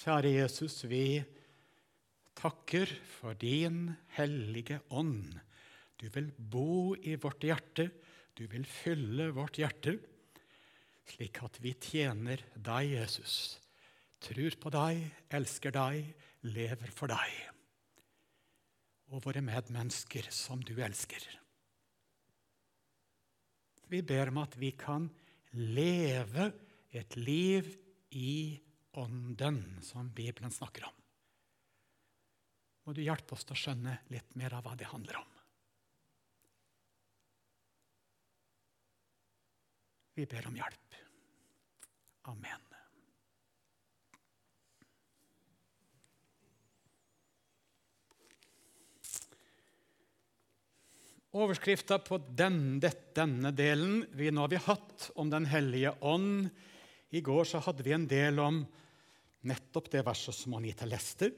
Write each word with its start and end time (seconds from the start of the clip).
Kjære 0.00 0.30
Jesus, 0.32 0.78
vi 0.88 1.20
takker 2.32 2.88
for 3.04 3.36
din 3.36 3.90
hellige 4.16 4.78
ånd. 4.96 5.34
Du 6.00 6.06
vil 6.14 6.30
bo 6.32 6.94
i 6.96 7.18
vårt 7.20 7.44
hjerte, 7.44 7.90
du 8.32 8.46
vil 8.48 8.64
fylle 8.64 9.26
vårt 9.36 9.58
hjerte, 9.60 9.98
slik 11.04 11.42
at 11.44 11.58
vi 11.60 11.74
tjener 11.76 12.40
deg, 12.56 12.94
Jesus. 12.94 13.34
Tror 14.24 14.56
på 14.62 14.72
deg, 14.72 15.02
elsker 15.36 15.76
deg, 15.76 16.08
lever 16.48 16.96
for 16.96 17.12
deg. 17.12 17.36
Og 19.12 19.20
våre 19.26 19.44
medmennesker 19.44 20.32
som 20.32 20.64
du 20.64 20.78
elsker. 20.80 21.28
Vi 23.92 24.00
ber 24.00 24.32
om 24.32 24.40
at 24.46 24.56
vi 24.56 24.72
kan 24.80 25.12
leve 25.60 26.48
et 26.88 27.20
liv 27.20 27.68
i 28.16 28.56
ånden, 28.92 29.78
som 29.82 30.10
Bibelen 30.14 30.50
snakker 30.50 30.86
om. 30.88 30.96
Må 32.84 32.94
du 32.96 33.02
hjelpe 33.04 33.36
oss 33.36 33.44
til 33.46 33.54
å 33.54 33.60
skjønne 33.60 33.98
litt 34.10 34.34
mer 34.40 34.56
av 34.56 34.64
hva 34.66 34.74
det 34.78 34.88
handler 34.90 35.20
om. 35.20 35.28
Vi 40.16 40.26
ber 40.26 40.48
om 40.50 40.56
hjelp. 40.58 40.96
Amen. 42.28 42.66
Overskrifta 51.30 52.00
på 52.02 52.18
den, 52.18 52.80
denne 53.14 53.52
delen 53.54 54.02
vi 54.18 54.32
nå 54.34 54.48
har 54.48 54.64
hatt 54.66 55.12
om 55.14 55.30
Den 55.30 55.46
hellige 55.46 55.94
ånd. 56.02 56.50
I 57.10 57.22
går 57.24 57.48
så 57.48 57.60
hadde 57.62 57.84
vi 57.86 57.94
en 57.94 58.06
del 58.08 58.38
om 58.42 58.62
nettopp 59.46 59.88
det 59.90 60.04
verset 60.06 60.36
som 60.36 60.54
Anita 60.58 60.86
leste. 60.88 61.32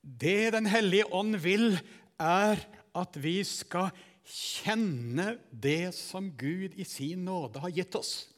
Det 0.00 0.50
Den 0.54 0.66
hellige 0.70 1.08
ånd 1.12 1.36
vil, 1.42 1.76
er 2.18 2.62
at 2.98 3.18
vi 3.20 3.40
skal 3.46 3.90
kjenne 4.28 5.38
det 5.50 5.94
som 5.96 6.30
Gud 6.36 6.74
i 6.76 6.84
sin 6.88 7.24
nåde 7.24 7.62
har 7.62 7.72
gitt 7.72 7.94
oss. 7.98 8.28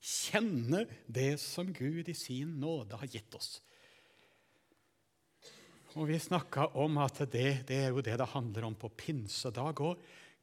Kjenne 0.00 0.86
det 1.06 1.34
som 1.42 1.72
Gud 1.76 2.08
i 2.08 2.16
sin 2.16 2.56
nåde 2.60 2.96
har 2.96 3.10
gitt 3.10 3.34
oss. 3.36 3.58
Og 5.98 6.06
Vi 6.06 6.18
snakka 6.22 6.68
om 6.78 7.00
at 7.02 7.18
det, 7.32 7.66
det, 7.66 7.76
er 7.76 7.90
jo 7.90 8.02
det 8.02 8.16
det 8.20 8.32
handler 8.32 8.68
om 8.68 8.76
på 8.78 8.88
pinsedag 8.94 9.82
òg. 9.82 9.98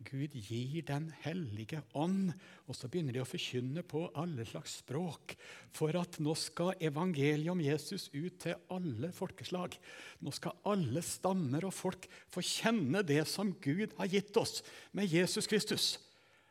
Gud 0.05 0.35
gir 0.37 0.83
Den 0.85 1.09
hellige 1.23 1.81
ånd. 1.97 2.31
Og 2.69 2.75
så 2.77 2.89
begynner 2.89 3.15
de 3.15 3.21
å 3.23 3.27
forkynne 3.27 3.81
på 3.87 4.05
alle 4.17 4.45
slags 4.45 4.77
språk. 4.83 5.33
For 5.73 5.95
at 5.97 6.19
nå 6.21 6.35
skal 6.37 6.77
evangeliet 6.77 7.51
om 7.53 7.63
Jesus 7.63 8.07
ut 8.13 8.37
til 8.43 8.57
alle 8.73 9.11
folkeslag. 9.15 9.77
Nå 10.21 10.33
skal 10.35 10.57
alle 10.69 11.01
stammer 11.05 11.65
og 11.65 11.75
folk 11.75 12.05
få 12.29 12.45
kjenne 12.45 13.01
det 13.07 13.23
som 13.29 13.55
Gud 13.63 13.95
har 13.97 14.11
gitt 14.11 14.37
oss 14.37 14.61
med 14.97 15.09
Jesus 15.09 15.49
Kristus. 15.49 15.95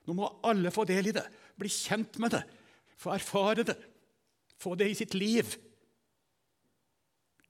Nå 0.06 0.14
må 0.14 0.30
alle 0.46 0.70
få 0.74 0.86
del 0.86 1.10
i 1.10 1.14
det, 1.14 1.24
bli 1.58 1.70
kjent 1.72 2.18
med 2.22 2.36
det, 2.36 2.44
få 2.94 3.10
erfare 3.16 3.64
det, 3.66 3.74
få 4.62 4.76
det 4.78 4.86
i 4.92 4.98
sitt 4.98 5.16
liv. 5.18 5.56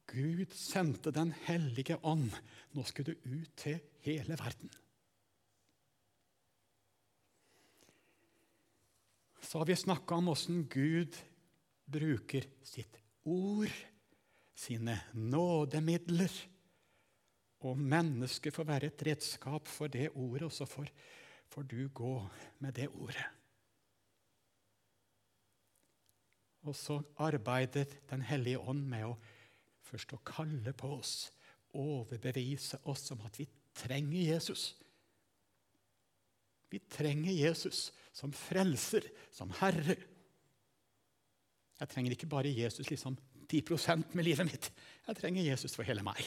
Gud 0.08 0.54
sendte 0.56 1.12
Den 1.12 1.34
hellige 1.44 1.98
ånd. 2.02 2.32
Nå 2.72 2.84
skulle 2.88 3.12
du 3.12 3.36
ut 3.36 3.52
til 3.58 3.80
hele 4.06 4.38
verden. 4.38 4.70
Så 9.46 9.58
har 9.58 9.66
vi 9.66 9.76
snakka 9.76 10.14
om 10.14 10.28
åssen 10.28 10.64
Gud 10.68 11.16
bruker 11.86 12.48
sitt 12.66 12.98
ord, 13.22 13.70
sine 14.54 14.96
nådemidler. 15.14 16.32
Og 17.62 17.78
mennesket 17.78 18.54
får 18.54 18.66
være 18.66 18.90
et 18.90 19.04
redskap 19.06 19.68
for 19.70 19.86
det 19.86 20.08
ordet, 20.14 20.48
og 20.48 20.52
så 20.52 20.66
får, 20.66 20.90
får 21.46 21.62
du 21.62 21.88
gå 21.94 22.14
med 22.58 22.74
det 22.74 22.88
ordet. 22.88 23.26
Og 26.66 26.74
så 26.74 26.98
arbeider 27.16 27.84
Den 28.10 28.22
hellige 28.26 28.58
ånd 28.58 28.82
med 28.90 29.04
å 29.06 29.14
først 29.86 30.12
å 30.16 30.18
kalle 30.26 30.72
på 30.74 30.90
oss, 30.96 31.30
overbevise 31.70 32.80
oss 32.90 33.12
om 33.14 33.22
at 33.22 33.38
vi 33.38 33.46
trenger 33.78 34.32
Jesus. 34.32 34.72
Vi 36.70 36.80
trenger 36.90 37.30
Jesus 37.30 37.92
som 38.16 38.32
frelser, 38.32 39.04
som 39.34 39.52
herre. 39.60 39.96
Jeg 41.76 41.92
trenger 41.92 42.14
ikke 42.14 42.30
bare 42.32 42.52
Jesus 42.52 42.88
liksom 42.88 43.18
10% 43.50 44.14
med 44.16 44.24
livet 44.24 44.48
mitt. 44.48 44.70
Jeg 45.06 45.18
trenger 45.20 45.44
Jesus 45.44 45.76
for 45.76 45.86
hele 45.86 46.04
meg. 46.06 46.22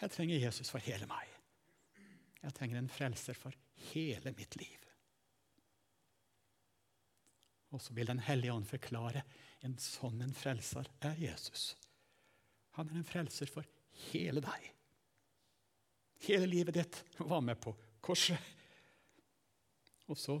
Jeg 0.00 0.14
trenger 0.14 0.40
Jesus 0.40 0.70
for 0.72 0.82
hele 0.82 1.06
meg. 1.10 1.28
Jeg 2.40 2.54
trenger 2.54 2.80
en 2.80 2.90
frelser 2.92 3.36
for 3.36 3.54
hele 3.92 4.32
mitt 4.38 4.56
liv. 4.56 4.84
Og 7.74 7.82
så 7.84 7.92
vil 7.92 8.08
Den 8.08 8.24
hellige 8.24 8.54
ånd 8.54 8.64
forklare 8.66 9.22
en 9.66 9.76
sånn 9.82 10.22
en 10.24 10.32
frelser 10.32 10.88
er 11.04 11.18
Jesus. 11.20 11.74
Han 12.78 12.88
er 12.88 13.00
en 13.00 13.04
frelser 13.04 13.50
for 13.50 13.66
hele 14.08 14.40
deg. 14.40 14.68
Hele 16.24 16.46
livet 16.48 16.78
ditt 16.78 17.02
var 17.18 17.42
med 17.44 17.60
på 17.60 17.74
korset. 18.00 18.38
Og 20.08 20.16
så 20.16 20.38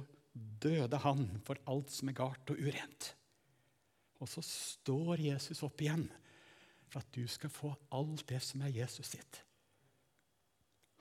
døde 0.62 1.00
han 1.02 1.26
for 1.46 1.60
alt 1.70 1.92
som 1.94 2.10
er 2.10 2.18
galt 2.18 2.52
og 2.52 2.60
urent. 2.60 3.12
Og 4.18 4.30
så 4.30 4.42
står 4.44 5.22
Jesus 5.22 5.62
opp 5.66 5.80
igjen 5.82 6.08
for 6.88 7.02
at 7.02 7.12
du 7.14 7.24
skal 7.30 7.52
få 7.52 7.72
alt 7.94 8.24
det 8.30 8.40
som 8.44 8.64
er 8.64 8.74
Jesus 8.74 9.12
sitt. 9.14 9.42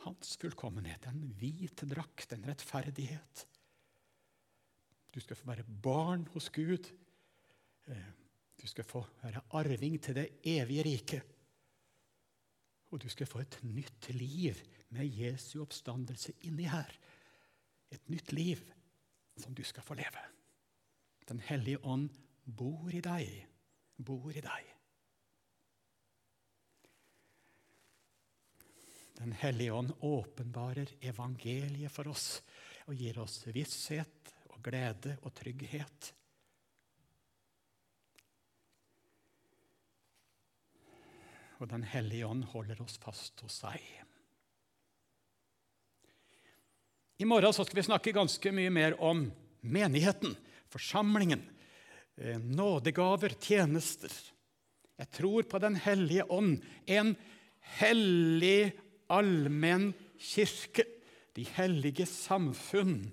Hans 0.06 0.36
fullkommenhet, 0.40 1.08
en 1.10 1.24
hvit 1.40 1.82
drakt, 1.90 2.34
en 2.34 2.46
rettferdighet. 2.48 3.46
Du 5.14 5.20
skal 5.24 5.40
få 5.40 5.50
være 5.50 5.66
barn 5.66 6.28
hos 6.36 6.52
Gud. 6.54 6.92
Eh, 7.88 8.10
du 8.58 8.68
skal 8.70 8.86
få 8.86 9.02
være 9.24 9.42
arving 9.58 9.98
til 10.04 10.20
det 10.20 10.28
evige 10.46 10.86
riket. 10.86 11.34
Og 12.92 13.02
du 13.02 13.10
skal 13.12 13.28
få 13.28 13.42
et 13.42 13.58
nytt 13.66 14.10
liv 14.16 14.60
med 14.96 15.10
Jesu 15.10 15.60
oppstandelse 15.64 16.36
inni 16.48 16.68
her. 16.70 16.92
Et 17.92 18.10
nytt 18.12 18.32
liv 18.36 18.62
som 19.38 19.56
du 19.56 19.64
skal 19.64 19.86
få 19.86 19.98
leve. 19.98 20.24
Den 21.28 21.40
hellige 21.44 21.82
ånd 21.84 22.10
bor 22.44 22.92
i 22.94 23.02
deg, 23.04 23.32
bor 23.98 24.32
i 24.32 24.44
deg. 24.44 24.74
Den 29.18 29.34
hellige 29.34 29.74
ånd 29.74 29.96
åpenbarer 30.06 30.94
evangeliet 31.10 31.92
for 31.92 32.12
oss 32.12 32.28
og 32.86 32.94
gir 32.96 33.18
oss 33.20 33.42
visshet 33.50 34.34
og 34.54 34.62
glede 34.64 35.18
og 35.24 35.34
trygghet. 35.36 36.14
og 41.58 41.70
Den 41.70 41.84
hellige 41.84 42.28
ånd 42.28 42.44
holder 42.54 42.82
oss 42.84 42.98
fast 43.02 43.42
hos 43.42 43.62
seg. 43.64 43.82
I 47.18 47.26
morgen 47.26 47.54
skal 47.54 47.80
vi 47.80 47.84
snakke 47.88 48.14
ganske 48.14 48.52
mye 48.54 48.70
mer 48.70 48.94
om 49.02 49.24
menigheten, 49.66 50.36
forsamlingen, 50.70 51.42
eh, 52.18 52.38
nådegaver, 52.38 53.34
tjenester. 53.42 54.12
Jeg 54.98 55.10
tror 55.12 55.44
på 55.50 55.60
Den 55.60 55.76
hellige 55.76 56.24
ånd, 56.30 56.62
en 56.86 57.16
hellig, 57.80 58.72
allmenn 59.10 59.94
kirke, 60.20 60.86
de 61.34 61.44
hellige 61.58 62.06
samfunn, 62.06 63.12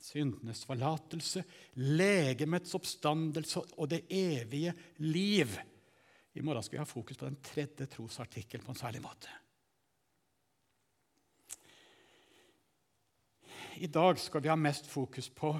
syndenes 0.00 0.64
forlatelse, 0.64 1.44
legemets 1.76 2.74
oppstandelse 2.74 3.60
og 3.76 3.88
det 3.92 4.06
evige 4.08 4.72
liv. 5.04 5.52
I 6.32 6.40
morgen 6.40 6.62
skal 6.62 6.78
vi 6.78 6.84
ha 6.84 6.88
fokus 6.88 7.20
på 7.20 7.28
den 7.28 7.40
tredje 7.44 7.86
trosartikkelen 7.86 8.64
på 8.64 8.72
en 8.72 8.84
særlig 8.84 9.04
måte. 9.04 9.41
I 13.76 13.86
dag 13.86 14.18
skal 14.18 14.42
vi 14.42 14.50
ha 14.50 14.56
mest 14.56 14.86
fokus 14.86 15.28
på 15.28 15.54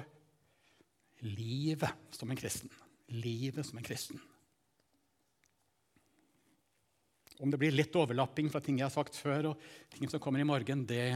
livet 1.23 1.89
som 2.11 2.31
en 2.31 2.37
kristen. 2.37 2.69
Livet 3.07 3.65
som 3.65 3.77
en 3.77 3.83
kristen. 3.83 4.21
Om 7.39 7.51
det 7.51 7.57
blir 7.57 7.73
litt 7.73 7.95
overlapping 7.95 8.51
fra 8.53 8.61
ting 8.63 8.77
jeg 8.79 8.87
har 8.87 8.93
sagt 8.93 9.17
før, 9.17 9.51
og 9.51 9.95
ting 9.95 10.09
som 10.09 10.21
kommer 10.21 10.43
i 10.43 10.47
morgen, 10.47 10.85
det, 10.87 11.07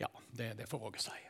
ja, 0.00 0.10
det, 0.30 0.52
det 0.60 0.68
får 0.70 0.84
våge 0.86 1.02
seg. 1.02 1.25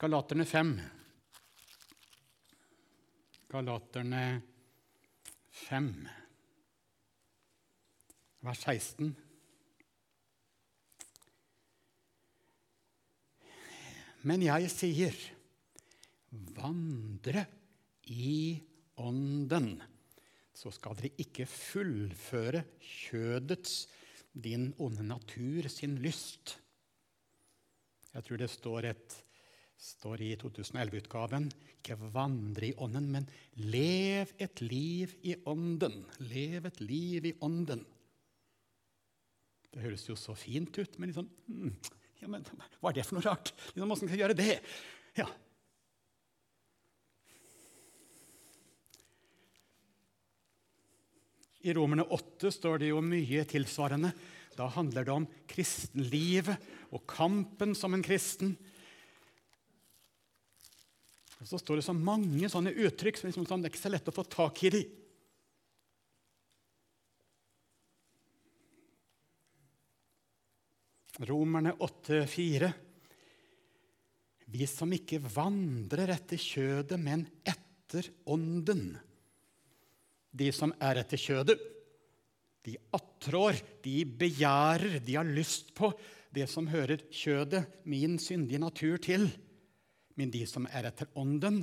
Galaterne 0.00 0.44
5. 0.48 0.80
Galaterne 3.52 4.22
5. 5.50 5.90
vers 8.40 8.62
16. 8.64 9.12
Men 14.24 14.48
jeg 14.48 14.72
sier, 14.72 15.20
vandre 16.56 17.44
i 18.08 18.56
ånden, 19.04 19.74
så 20.56 20.72
skal 20.72 20.96
dere 20.96 21.12
ikke 21.28 21.44
fullføre 21.44 22.64
kjødets, 22.80 23.82
din 24.32 24.70
onde 24.80 25.04
natur, 25.04 25.68
sin 25.68 26.00
lyst. 26.00 26.56
Jeg 28.14 28.24
tror 28.24 28.40
det 28.48 28.54
står, 28.56 28.94
et, 28.96 29.24
står 29.80 30.20
i 30.20 30.34
2011-utgaven 30.40 31.48
ikke 31.78 31.96
vandre 32.12 32.68
i 32.68 32.74
ånden, 32.76 33.06
men 33.14 33.28
lev 33.72 34.34
et 34.36 34.60
liv 34.60 35.14
i 35.24 35.38
ånden. 35.48 36.02
Lev 36.28 36.68
et 36.68 36.80
liv 36.84 37.30
i 37.30 37.36
ånden. 37.40 37.86
Det 39.70 39.84
høres 39.84 40.04
jo 40.08 40.16
så 40.18 40.34
fint 40.36 40.74
ut, 40.76 40.98
men 40.98 41.12
liksom 41.12 41.30
hmm, 41.46 41.76
ja, 42.20 42.28
men 42.28 42.44
Hva 42.80 42.90
er 42.90 42.98
det 42.98 43.06
for 43.08 43.16
noe 43.16 43.24
rart? 43.24 43.54
Liksom, 43.70 43.86
Hvordan 43.86 44.00
skal 44.00 44.12
jeg 44.12 44.20
gjøre 44.20 44.36
det? 44.36 44.56
Ja. 45.16 45.28
I 51.60 51.72
Romerne 51.76 52.04
8 52.16 52.52
står 52.52 52.82
det 52.82 52.90
jo 52.90 53.00
mye 53.04 53.44
tilsvarende. 53.48 54.12
Da 54.56 54.66
handler 54.74 55.06
det 55.06 55.14
om 55.14 55.26
kristenlivet 55.48 56.92
og 56.92 57.06
kampen 57.08 57.72
som 57.78 57.94
en 57.96 58.04
kristen. 58.04 58.54
Og 61.40 61.48
Så 61.48 61.58
står 61.60 61.80
det 61.80 61.86
så 61.86 61.96
mange 61.96 62.48
sånne 62.52 62.72
uttrykk 62.76 63.16
som 63.16 63.30
liksom, 63.30 63.46
sånn, 63.48 63.62
det 63.62 63.70
er 63.70 63.74
ikke 63.74 63.86
så 63.86 63.92
lett 63.94 64.10
å 64.12 64.14
få 64.14 64.26
tak 64.28 64.60
i 64.68 64.72
de. 64.74 64.82
Romerne 71.28 71.72
8,4. 71.80 72.70
Vi 74.50 74.66
som 74.68 74.92
ikke 74.92 75.20
vandrer 75.22 76.12
etter 76.16 76.40
kjødet, 76.40 76.96
men 77.00 77.26
etter 77.44 78.08
ånden. 78.32 78.94
De 80.30 80.48
som 80.54 80.72
er 80.80 81.02
etter 81.02 81.20
kjødet, 81.20 81.58
de 82.66 82.74
attrår, 82.92 83.56
de 83.84 84.02
begjærer, 84.04 84.98
de 85.04 85.16
har 85.16 85.28
lyst 85.28 85.72
på 85.76 85.88
det 86.34 86.46
som 86.50 86.68
hører 86.70 87.00
kjødet, 87.14 87.64
min 87.88 88.18
syndige 88.20 88.60
natur, 88.62 88.98
til. 89.02 89.30
Men 90.18 90.32
de 90.32 90.42
som 90.48 90.66
er 90.70 90.88
etter 90.90 91.10
ånden, 91.18 91.62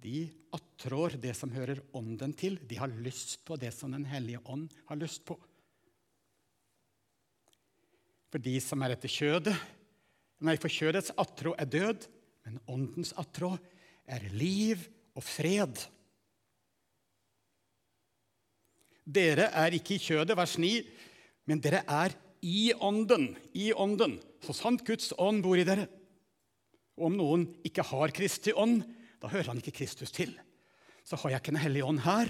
de 0.00 0.24
attrår 0.56 1.18
det 1.20 1.34
som 1.36 1.52
hører 1.52 1.82
ånden 1.96 2.32
til. 2.38 2.56
De 2.66 2.78
har 2.80 2.92
lyst 3.04 3.40
på 3.44 3.58
det 3.60 3.72
som 3.76 3.92
Den 3.92 4.06
hellige 4.08 4.40
ånd 4.44 4.70
har 4.88 5.00
lyst 5.00 5.24
på. 5.28 5.36
For 8.30 8.38
de 8.38 8.56
som 8.62 8.82
er 8.82 8.94
etter 8.94 9.10
kjødet 9.10 9.58
Nei, 10.40 10.54
for 10.56 10.72
kjødets 10.72 11.12
attrå 11.20 11.52
er 11.60 11.68
død, 11.68 12.06
men 12.48 12.60
åndens 12.72 13.10
attrå 13.20 13.50
er 14.08 14.22
liv 14.32 14.86
og 15.12 15.20
fred. 15.20 15.82
Dere 19.04 19.50
er 19.60 19.76
ikke 19.76 19.98
i 19.98 20.00
kjødet, 20.00 20.36
vers 20.38 20.56
9, 20.56 20.70
men 21.44 21.60
dere 21.60 21.82
er 21.84 22.16
i 22.40 22.70
ånden. 22.72 23.34
I 23.52 23.68
ånden. 23.76 24.16
Så 24.40 24.56
sant 24.56 24.84
Guds 24.86 25.12
ånd 25.20 25.42
bor 25.44 25.60
i 25.60 25.66
dere. 25.68 25.90
Og 27.00 27.08
om 27.08 27.16
noen 27.16 27.46
ikke 27.64 27.86
har 27.88 28.12
Kristi 28.12 28.52
ånd, 28.52 28.82
da 29.20 29.30
hører 29.32 29.54
han 29.54 29.60
ikke 29.62 29.78
Kristus 29.80 30.12
til. 30.12 30.34
Så 31.04 31.16
har 31.16 31.32
jeg 31.32 31.40
ikke 31.40 31.54
Den 31.56 31.64
hellige 31.64 31.86
ånd 31.88 32.02
her, 32.04 32.28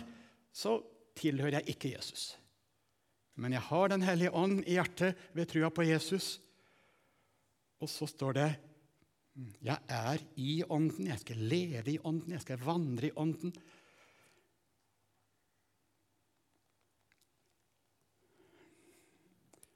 så 0.55 0.79
tilhører 1.19 1.59
jeg 1.59 1.75
ikke 1.75 1.91
Jesus. 1.97 2.37
Men 3.35 3.53
jeg 3.53 3.67
har 3.67 3.89
Den 3.91 4.07
hellige 4.07 4.31
ånd 4.31 4.63
i 4.63 4.79
hjertet 4.79 5.19
ved 5.35 5.51
trua 5.51 5.71
på 5.75 5.83
Jesus. 5.83 6.39
Og 7.83 7.91
så 7.91 8.07
står 8.07 8.39
det 8.39 8.51
jeg 9.65 9.79
er 9.89 10.23
i 10.37 10.61
ånden, 10.69 11.09
jeg 11.09 11.21
skal 11.23 11.43
leve 11.51 11.95
i 11.95 12.01
ånden, 12.05 12.35
jeg 12.35 12.43
skal 12.45 12.63
vandre 12.63 13.09
i 13.09 13.15
ånden. 13.17 13.55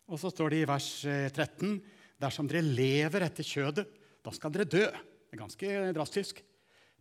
Og 0.04 0.20
så 0.20 0.30
står 0.30 0.52
det 0.52 0.62
i 0.62 0.68
vers 0.68 0.88
13.: 1.32 1.78
Dersom 2.20 2.48
dere 2.50 2.62
lever 2.62 3.24
etter 3.24 3.46
kjødet, 3.46 3.86
da 4.24 4.32
skal 4.32 4.54
dere 4.54 4.68
dø. 4.68 4.84
Det 4.88 5.36
er 5.36 5.42
ganske 5.42 5.74
drastisk. 5.96 6.40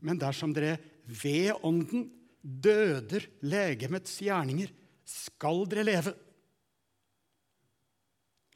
Men 0.04 0.20
dersom 0.20 0.54
dere 0.56 0.76
ved 1.08 1.54
ånden 1.64 2.10
døder 2.44 3.26
legemets 3.48 4.18
gjerninger, 4.24 4.72
skal 5.08 5.64
dere 5.72 5.86
leve. 5.88 6.14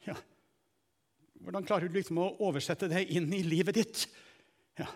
Ja. 0.04 0.16
Hvordan 1.44 1.66
klarer 1.68 1.88
du 1.88 1.96
liksom 1.96 2.20
å 2.20 2.30
oversette 2.44 2.88
det 2.90 3.06
inn 3.16 3.30
i 3.36 3.42
livet 3.46 3.80
ditt? 3.80 4.04
Ja. 4.80 4.88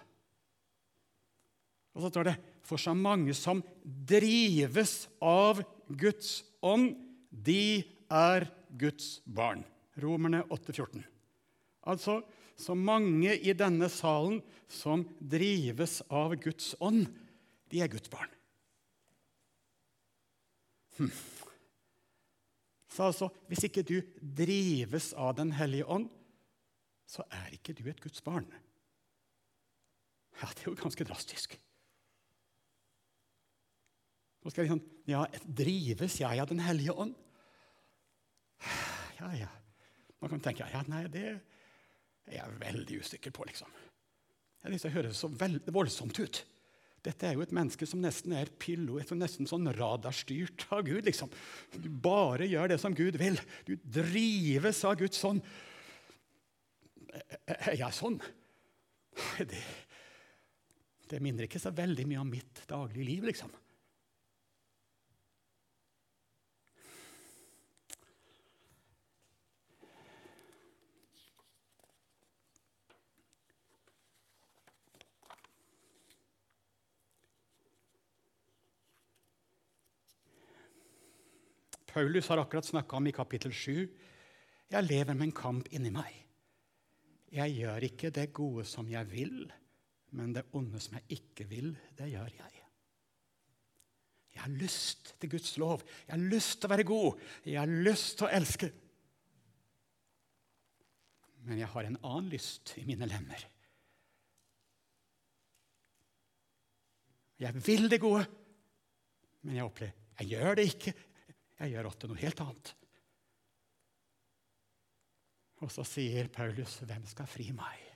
Og 1.93 2.05
så 2.05 2.13
står 2.13 2.31
det 2.31 2.41
For 2.65 2.81
så 2.81 2.95
mange 2.97 3.35
som 3.37 3.61
drives 3.83 5.09
av 5.19 5.61
Guds 5.89 6.41
ånd, 6.65 6.95
de 7.29 7.83
er 8.13 8.47
Guds 8.79 9.19
barn. 9.25 9.65
Romerne 10.01 10.45
8, 10.49 10.73
14. 10.73 11.03
Altså, 11.91 12.21
så 12.59 12.77
mange 12.79 13.35
i 13.37 13.55
denne 13.57 13.89
salen 13.93 14.41
som 14.71 15.05
drives 15.19 16.01
av 16.13 16.35
Guds 16.41 16.75
ånd, 16.81 17.07
de 17.73 17.83
er 17.83 17.91
Guds 17.93 18.11
barn. 18.13 18.33
Hm. 20.99 21.13
Så 22.93 23.07
altså, 23.09 23.31
hvis 23.49 23.65
ikke 23.65 23.85
du 23.89 23.97
drives 24.21 25.13
av 25.17 25.33
Den 25.39 25.55
hellige 25.57 25.87
ånd, 25.89 26.11
så 27.09 27.25
er 27.33 27.55
ikke 27.57 27.73
du 27.77 27.87
et 27.89 28.01
Guds 28.01 28.21
barn. 28.25 28.47
Ja, 30.41 30.49
det 30.53 30.65
er 30.65 30.71
jo 30.71 30.77
ganske 30.77 31.07
drastisk. 31.09 31.57
Nå 34.43 34.51
skal 34.51 34.65
jeg 34.65 34.73
liksom 34.73 34.85
ja, 35.07 35.25
Drives 35.47 36.19
jeg 36.21 36.41
av 36.43 36.49
Den 36.51 36.63
hellige 36.65 36.95
ånd? 36.99 37.15
Ja, 39.21 39.29
ja. 39.39 39.51
Man 40.23 40.33
kan 40.33 40.43
tenke 40.43 40.67
ja, 40.71 40.83
nei, 40.91 41.05
det 41.11 41.41
er 42.31 42.39
jeg 42.39 42.61
veldig 42.63 43.01
usikker 43.03 43.35
på, 43.35 43.47
liksom. 43.49 43.71
Det 44.63 44.93
høres 44.95 45.19
så 45.19 45.31
voldsomt 45.75 46.21
ut. 46.23 46.45
Dette 47.03 47.27
er 47.27 47.35
jo 47.35 47.43
et 47.43 47.55
menneske 47.55 47.87
som 47.89 48.03
nesten 48.03 48.35
er 48.39 48.51
pillo, 48.63 49.01
nesten 49.19 49.49
sånn 49.51 49.67
radarstyrt 49.75 50.69
av 50.71 50.85
Gud. 50.87 51.03
liksom. 51.09 51.33
Du 51.75 51.89
bare 51.91 52.47
gjør 52.47 52.71
det 52.71 52.79
som 52.79 52.95
Gud 52.95 53.19
vil. 53.19 53.41
Du 53.67 53.75
drives 53.83 54.85
av 54.87 55.01
Guds 55.01 55.19
sånn. 55.19 55.43
Er 57.51 57.75
jeg 57.81 57.99
sånn? 57.99 58.21
Det, 59.37 59.59
det 61.11 61.19
minner 61.21 61.45
ikke 61.45 61.61
så 61.61 61.75
veldig 61.75 62.07
mye 62.09 62.23
om 62.23 62.31
mitt 62.33 62.63
daglige 62.71 63.05
liv, 63.05 63.27
liksom. 63.29 63.51
Paulus 81.93 82.29
har 82.29 82.41
akkurat 82.41 82.65
snakka 82.65 82.97
om 82.97 83.07
i 83.07 83.13
kapittel 83.13 83.53
7 83.53 83.89
jeg 84.73 84.87
lever 84.89 85.13
med 85.13 85.27
en 85.27 85.35
kamp 85.37 85.67
inni 85.77 85.91
meg. 85.93 86.15
Jeg 87.33 87.53
gjør 87.59 87.85
ikke 87.85 88.11
det 88.17 88.31
gode 88.33 88.65
som 88.65 88.89
jeg 88.89 89.05
vil, 89.11 89.45
men 90.17 90.33
det 90.33 90.47
onde 90.57 90.81
som 90.81 90.97
jeg 90.97 91.19
ikke 91.19 91.45
vil, 91.51 91.75
det 91.99 92.09
gjør 92.15 92.31
jeg. 92.39 92.63
Jeg 94.33 94.41
har 94.41 94.55
lyst 94.57 95.13
til 95.21 95.35
Guds 95.35 95.53
lov. 95.61 95.85
Jeg 96.07 96.15
har 96.15 96.25
lyst 96.33 96.57
til 96.61 96.71
å 96.71 96.73
være 96.73 96.89
god. 96.89 97.21
Jeg 97.45 97.61
har 97.61 97.75
lyst 97.89 98.17
til 98.17 98.29
å 98.31 98.33
elske. 98.33 98.71
Men 101.45 101.61
jeg 101.61 101.69
har 101.69 101.85
en 101.85 102.01
annen 102.01 102.33
lyst 102.33 102.73
i 102.81 102.87
mine 102.89 103.09
lemmer. 103.11 103.45
Jeg 107.43 107.67
vil 107.67 107.91
det 107.93 108.01
gode, 108.01 108.25
men 109.43 109.59
jeg 109.59 109.69
opplever 109.69 109.99
jeg 110.21 110.37
gjør 110.37 110.59
det 110.59 110.67
ikke. 110.69 110.93
Jeg 111.63 111.77
gjør 111.77 111.89
ofte 111.93 112.11
noe 112.11 112.19
helt 112.19 112.43
annet. 112.43 112.73
Og 115.63 115.71
så 115.71 115.85
sier 115.87 116.27
Paulus, 116.29 116.81
'Hvem 116.83 117.07
skal 117.07 117.31
fri 117.31 117.53
meg?' 117.55 117.89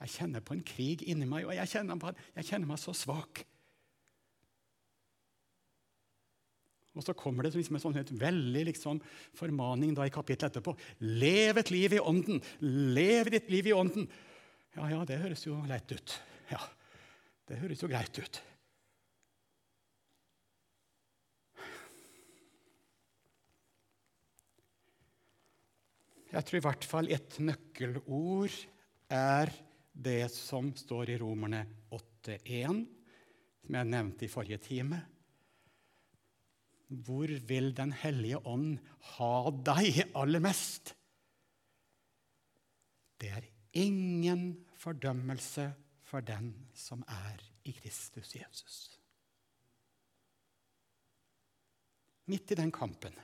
Jeg 0.00 0.08
kjenner 0.08 0.40
på 0.40 0.54
en 0.56 0.64
krig 0.64 1.02
inni 1.12 1.26
meg, 1.28 1.44
og 1.44 1.52
jeg 1.52 1.68
kjenner, 1.68 1.98
på, 2.00 2.14
jeg 2.34 2.44
kjenner 2.48 2.66
meg 2.70 2.78
så 2.80 2.94
svak. 2.96 3.42
Og 6.96 7.04
så 7.04 7.12
kommer 7.12 7.44
det 7.44 7.52
liksom 7.54 7.76
en 7.76 7.82
sånn 7.84 8.18
veldig 8.18 8.64
liksom, 8.70 8.98
formaning 9.36 9.92
da 9.94 10.06
i 10.08 10.14
kapittelet 10.14 10.56
etterpå. 10.56 10.72
Lev 11.04 11.60
et 11.60 11.70
liv 11.70 11.92
i 11.92 12.00
ånden! 12.00 12.40
Lev 12.96 13.30
ditt 13.30 13.52
liv 13.52 13.68
i 13.68 13.76
ånden! 13.76 14.08
Ja, 14.74 14.88
ja, 14.88 15.04
det 15.04 15.20
høres 15.20 15.44
jo 15.44 15.60
lett 15.68 15.92
ut. 15.92 16.16
Ja, 16.48 16.62
det 17.50 17.60
høres 17.60 17.84
jo 17.84 17.90
greit 17.92 18.16
ut. 18.18 18.40
Jeg 26.30 26.46
tror 26.46 26.60
i 26.60 26.62
hvert 26.62 26.86
fall 26.86 27.10
et 27.10 27.36
nøkkelord 27.42 28.54
er 29.10 29.50
det 29.90 30.28
som 30.30 30.70
står 30.78 31.10
i 31.10 31.18
Romerne 31.18 31.64
8,1, 31.90 32.84
som 33.64 33.78
jeg 33.78 33.88
nevnte 33.90 34.26
i 34.26 34.30
forrige 34.30 34.60
time. 34.62 35.00
Hvor 36.90 37.30
vil 37.48 37.72
Den 37.74 37.92
hellige 37.94 38.38
ånd 38.46 38.78
ha 39.16 39.34
deg 39.50 40.04
aller 40.14 40.42
mest? 40.42 40.94
Det 43.20 43.30
er 43.34 43.48
ingen 43.78 44.52
fordømmelse 44.78 45.66
for 46.06 46.22
den 46.26 46.52
som 46.74 47.02
er 47.06 47.42
i 47.66 47.74
Kristus 47.74 48.34
Jesus. 48.38 48.78
Midt 52.30 52.54
i 52.54 52.58
den 52.58 52.70
kampen 52.74 53.18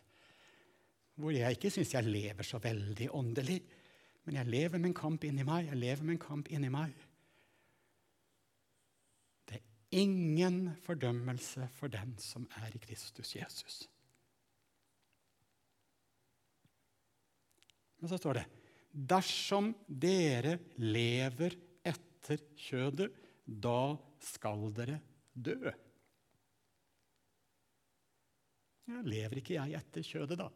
hvor 1.17 1.33
jeg 1.33 1.57
ikke 1.57 1.73
syns 1.73 1.95
jeg 1.95 2.09
lever 2.09 2.45
så 2.45 2.61
veldig 2.63 3.09
åndelig. 3.17 3.59
Men 4.27 4.41
jeg 4.41 4.51
lever 4.53 4.81
med 4.81 4.91
en 4.91 4.99
kamp 4.99 5.25
inni 5.25 5.45
meg. 5.47 5.69
Jeg 5.71 5.81
lever 5.81 6.05
med 6.05 6.17
en 6.17 6.25
kamp 6.27 6.51
inni 6.53 6.71
meg. 6.73 6.93
Det 9.49 9.61
er 9.61 10.01
ingen 10.03 10.75
fordømmelse 10.85 11.69
for 11.79 11.93
den 11.93 12.17
som 12.21 12.49
er 12.61 12.75
i 12.75 12.83
Kristus 12.83 13.33
Jesus. 13.39 13.85
Men 18.01 18.13
så 18.13 18.21
står 18.21 18.41
det 18.41 18.47
Dersom 18.97 19.73
dere 19.87 20.57
lever 20.81 21.57
etter 21.85 22.41
kjødet, 22.57 23.11
da 23.45 23.97
skal 24.25 24.71
dere 24.75 25.01
dø. 25.33 25.73
Ja, 28.87 29.03
lever 29.05 29.43
ikke 29.43 29.59
jeg 29.59 29.77
etter 29.77 30.07
kjødet, 30.07 30.39
da? 30.41 30.49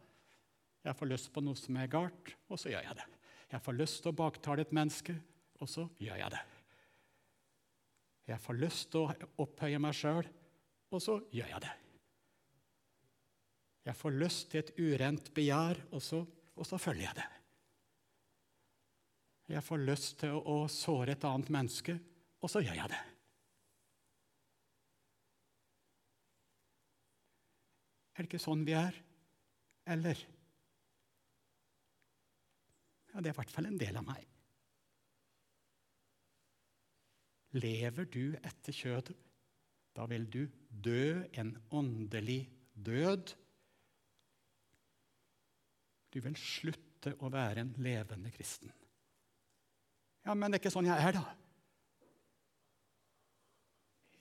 Jeg 0.84 0.96
får 0.96 1.10
lyst 1.10 1.32
på 1.34 1.42
noe 1.44 1.58
som 1.58 1.76
er 1.76 1.90
galt, 1.92 2.32
og 2.48 2.60
så 2.60 2.72
gjør 2.72 2.86
jeg 2.86 2.96
det. 3.00 3.08
Jeg 3.50 3.64
får 3.64 3.76
lyst 3.76 4.00
til 4.02 4.12
å 4.12 4.16
baktale 4.16 4.64
et 4.64 4.72
menneske, 4.76 5.16
og 5.60 5.68
så 5.68 5.84
gjør 6.00 6.22
jeg 6.22 6.32
det. 6.36 6.42
Jeg 8.30 8.40
får 8.40 8.60
lyst 8.60 8.92
til 8.92 9.04
å 9.04 9.30
opphøye 9.42 9.80
meg 9.82 9.96
sjøl, 9.96 10.28
og 10.90 11.02
så 11.02 11.18
gjør 11.34 11.52
jeg 11.56 11.64
det. 11.66 11.74
Jeg 13.90 13.96
får 13.96 14.16
lyst 14.22 14.50
til 14.52 14.62
et 14.62 14.72
urent 14.78 15.30
begjær, 15.34 15.82
og 15.90 16.02
så, 16.04 16.22
og 16.54 16.68
så 16.68 16.78
følger 16.80 17.08
jeg 17.08 17.18
det. 17.18 17.28
Jeg 19.50 19.66
får 19.66 19.80
lyst 19.82 20.20
til 20.20 20.36
å, 20.36 20.40
å 20.46 20.58
såre 20.70 21.16
et 21.16 21.24
annet 21.26 21.50
menneske, 21.50 21.96
og 22.40 22.52
så 22.52 22.62
gjør 22.62 22.76
jeg 22.78 22.92
det. 22.92 23.00
Er 28.14 28.22
det 28.22 28.30
ikke 28.30 28.42
sånn 28.42 28.62
vi 28.68 28.76
er? 28.78 28.94
Eller? 29.90 30.20
Ja, 33.10 33.20
det 33.20 33.30
er 33.30 33.34
i 33.34 33.40
hvert 33.40 33.52
fall 33.52 33.68
en 33.70 33.80
del 33.80 33.98
av 33.98 34.06
meg. 34.06 34.26
Lever 37.58 38.06
du 38.06 38.36
etter 38.46 38.74
kjødet, 38.74 39.16
da 39.98 40.06
vil 40.10 40.28
du 40.30 40.44
dø 40.70 41.24
en 41.40 41.56
åndelig 41.74 42.44
død. 42.78 43.32
Du 46.14 46.20
vil 46.22 46.38
slutte 46.38 47.16
å 47.18 47.30
være 47.32 47.64
en 47.64 47.74
levende 47.82 48.30
kristen. 48.34 48.70
Ja, 50.26 50.36
men 50.36 50.50
det 50.50 50.60
er 50.60 50.62
ikke 50.62 50.74
sånn 50.76 50.86
jeg 50.86 51.10
er, 51.10 51.16
da. 51.16 51.26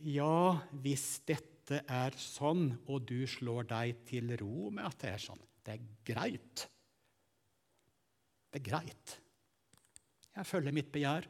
Ja, 0.10 0.56
hvis 0.82 1.20
dette 1.28 1.84
er 1.84 2.16
sånn, 2.18 2.72
og 2.88 3.04
du 3.10 3.28
slår 3.30 3.68
deg 3.70 4.04
til 4.10 4.32
ro 4.40 4.70
med 4.74 4.88
at 4.88 5.02
det 5.04 5.14
er 5.14 5.22
sånn, 5.22 5.42
det 5.68 5.76
er 5.76 5.90
greit. 6.08 6.66
Det 8.50 8.60
er 8.60 8.66
greit. 8.66 9.16
Jeg 10.36 10.48
følger 10.48 10.76
mitt 10.76 10.92
begjær. 10.94 11.28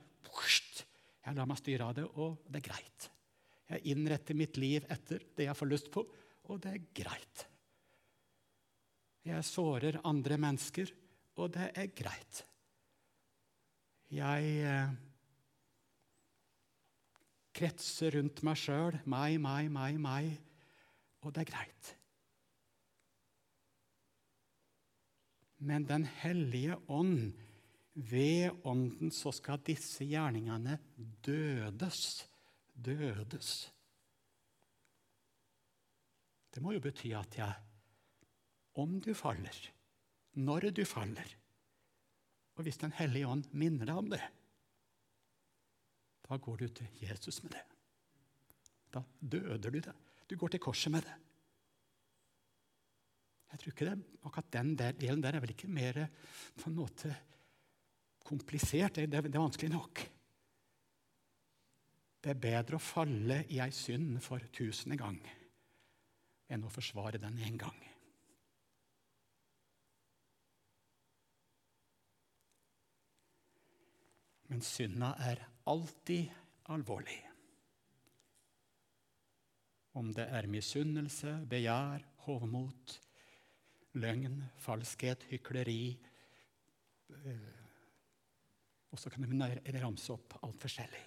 Jeg 1.30 1.36
lar 1.36 1.48
meg 1.50 1.60
styre 1.60 1.88
av 1.90 1.96
det, 1.98 2.06
og 2.18 2.40
det 2.48 2.62
er 2.62 2.68
greit. 2.70 3.10
Jeg 3.70 3.92
innretter 3.92 4.38
mitt 4.38 4.58
liv 4.58 4.86
etter 4.90 5.22
det 5.38 5.46
jeg 5.46 5.58
får 5.58 5.70
lyst 5.70 5.92
på, 5.94 6.04
og 6.50 6.62
det 6.64 6.72
er 6.74 6.88
greit. 7.02 7.44
Jeg 9.28 9.46
sårer 9.46 10.00
andre 10.08 10.40
mennesker, 10.42 10.90
og 11.38 11.52
det 11.54 11.68
er 11.78 11.92
greit. 11.94 12.42
Jeg 14.10 14.56
eh, 14.66 14.96
kretser 17.54 18.16
rundt 18.18 18.42
meg 18.48 18.58
sjøl, 18.58 18.98
meg, 19.06 19.38
meg, 19.44 19.70
meg, 19.70 20.00
meg, 20.02 20.34
og 21.22 21.36
det 21.36 21.44
er 21.44 21.52
greit. 21.52 21.94
Men 25.60 25.86
Den 25.86 26.06
hellige 26.06 26.78
ånd, 26.88 27.34
ved 27.94 28.51
Ånden 28.63 29.12
så 29.12 29.32
skal 29.36 29.60
disse 29.66 30.06
gjerningene 30.08 30.78
dødes. 31.25 32.30
Dødes. 32.74 33.50
Det 36.50 36.63
må 36.63 36.72
jo 36.74 36.82
bety 36.84 37.12
at 37.18 37.36
jeg, 37.38 37.54
om 38.80 39.00
du 39.04 39.12
faller, 39.13 39.58
når 40.39 40.72
du 40.72 40.86
faller 40.88 41.36
Og 42.56 42.63
hvis 42.63 42.78
Den 42.78 42.92
hellige 42.92 43.28
ånd 43.28 43.46
minner 43.51 43.88
deg 43.88 44.00
om 44.00 44.10
det, 44.12 44.22
da 46.30 46.38
går 46.38 46.58
du 46.58 46.68
til 46.68 46.88
Jesus 47.01 47.42
med 47.44 47.56
det. 47.56 47.63
Da 48.94 49.01
døder 49.20 49.72
du 49.72 49.80
det. 49.80 49.96
Du 50.30 50.36
går 50.38 50.48
til 50.54 50.60
korset 50.60 50.92
med 50.92 51.01
det. 51.01 51.16
Jeg 53.60 53.66
tror 53.66 53.74
ikke 53.75 53.89
det, 53.89 54.20
akkurat 54.24 54.54
den 54.56 54.70
der, 54.80 54.94
delen 54.96 55.22
der 55.24 55.36
er 55.36 55.44
vel 55.44 55.51
ikke 55.51 55.68
mer 55.68 56.06
på 56.56 56.70
en 56.70 56.78
måte 56.78 57.10
komplisert. 58.24 58.96
Det, 58.96 59.10
det, 59.12 59.25
det 59.28 59.36
er 59.36 59.44
vanskelig 59.44 59.74
nok. 59.74 60.00
Det 62.24 62.32
er 62.32 62.39
bedre 62.39 62.80
å 62.80 62.84
falle 62.84 63.42
i 63.51 63.60
ei 63.60 63.74
synd 63.75 64.22
for 64.24 64.44
tusende 64.56 64.96
gang 65.00 65.20
enn 66.50 66.63
å 66.63 66.72
forsvare 66.72 67.20
den 67.20 67.36
én 67.44 67.60
gang. 67.60 67.75
Men 74.48 74.63
synda 74.63 75.12
er 75.28 75.44
alltid 75.68 76.32
alvorlig. 76.72 77.20
Om 80.00 80.16
det 80.16 80.30
er 80.32 80.48
misunnelse, 80.48 81.36
begjær, 81.51 82.08
hovmot, 82.24 82.96
løgn, 84.00 84.39
falskhet, 84.62 85.27
hykleri 85.32 85.84
eh, 85.94 87.56
Og 88.89 89.00
så 89.00 89.12
kan 89.13 89.25
vi 89.25 89.79
ramse 89.79 90.13
opp 90.15 90.39
alt 90.41 90.60
forskjellig. 90.63 91.06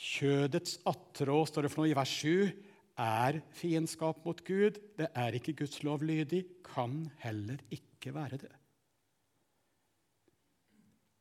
Kjødets 0.00 0.78
attrå, 0.88 1.42
står 1.44 1.66
det 1.66 1.70
for 1.72 1.82
noe 1.82 1.90
i 1.90 1.96
vers 1.98 2.12
7, 2.22 2.52
er 3.00 3.40
fiendskap 3.56 4.22
mot 4.24 4.40
Gud. 4.46 4.78
Det 4.96 5.10
er 5.16 5.36
ikke 5.36 5.56
Guds 5.60 5.82
lov 5.84 6.04
lydig, 6.06 6.44
kan 6.64 7.02
heller 7.24 7.60
ikke 7.74 8.14
være 8.14 8.40
det. 8.44 8.52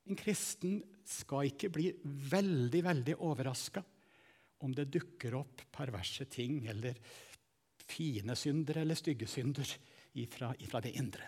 En 0.10 0.18
kristen 0.18 0.80
skal 1.06 1.50
ikke 1.52 1.70
bli 1.74 1.90
veldig, 2.04 2.82
veldig 2.86 3.16
overraska 3.26 3.84
om 4.66 4.74
det 4.76 4.90
dukker 4.92 5.38
opp 5.40 5.62
perverse 5.72 6.26
ting 6.32 6.64
eller 6.70 6.98
fine 7.90 8.36
synder 8.38 8.82
eller 8.84 8.98
stygge 8.98 9.28
synder 9.30 9.76
ifra, 10.20 10.54
ifra 10.62 10.82
det 10.84 10.94
indre. 11.00 11.28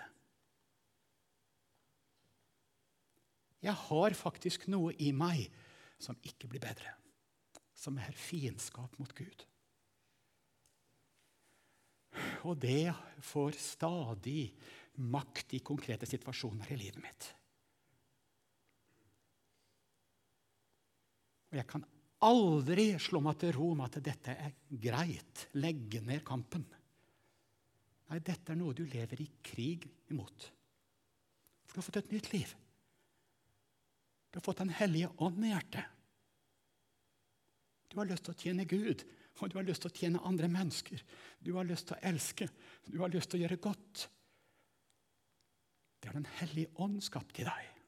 Jeg 3.61 3.77
har 3.77 4.17
faktisk 4.17 4.65
noe 4.73 4.93
i 4.97 5.11
meg 5.13 5.45
som 6.01 6.17
ikke 6.25 6.49
blir 6.49 6.63
bedre, 6.63 6.95
som 7.77 7.99
er 8.01 8.17
fiendskap 8.17 8.97
mot 8.97 9.13
Gud. 9.13 9.45
Og 12.49 12.57
det 12.57 12.89
får 13.23 13.53
stadig 13.61 14.49
makt 15.13 15.53
i 15.55 15.61
konkrete 15.63 16.09
situasjoner 16.09 16.73
i 16.73 16.79
livet 16.81 17.03
mitt. 17.03 17.29
Og 21.51 21.59
jeg 21.59 21.67
kan 21.69 21.85
aldri 22.27 22.93
slå 23.01 23.21
meg 23.23 23.39
til 23.41 23.53
ro 23.55 23.71
med 23.77 23.89
at 23.89 24.03
dette 24.05 24.35
er 24.35 24.55
greit. 24.83 25.47
Legge 25.57 26.01
ned 26.05 26.23
kampen. 26.27 26.65
Nei, 28.11 28.19
dette 28.19 28.53
er 28.53 28.59
noe 28.59 28.75
du 28.75 28.83
lever 28.85 29.23
i 29.23 29.29
krig 29.45 29.87
imot. 30.11 30.49
For 31.65 31.77
du 31.77 31.79
har 31.79 31.87
fått 31.87 32.01
et 32.01 32.13
nytt 32.13 32.29
liv. 32.33 32.53
Du 34.31 34.39
har 34.39 34.45
fått 34.45 34.63
Den 34.63 34.75
hellige 34.75 35.11
ånd 35.17 35.43
i 35.45 35.51
hjertet. 35.51 35.97
Du 37.91 37.97
har 37.99 38.07
lyst 38.07 38.23
til 38.23 38.33
å 38.35 38.39
tjene 38.39 38.67
Gud, 38.67 39.03
og 39.39 39.49
du 39.51 39.57
har 39.57 39.67
lyst 39.67 39.83
til 39.83 39.91
å 39.91 39.97
tjene 39.97 40.23
andre 40.27 40.47
mennesker. 40.51 41.01
Du 41.43 41.53
har 41.57 41.67
lyst 41.67 41.89
til 41.89 41.97
å 41.97 42.03
elske, 42.07 42.47
du 42.87 43.01
har 43.01 43.11
lyst 43.11 43.31
til 43.31 43.41
å 43.41 43.43
gjøre 43.43 43.59
godt. 43.63 44.07
Det 45.99 46.09
har 46.09 46.15
Den 46.15 46.31
hellige 46.39 46.71
ånd 46.81 47.01
skapt 47.03 47.39
i 47.39 47.47
deg. 47.47 47.80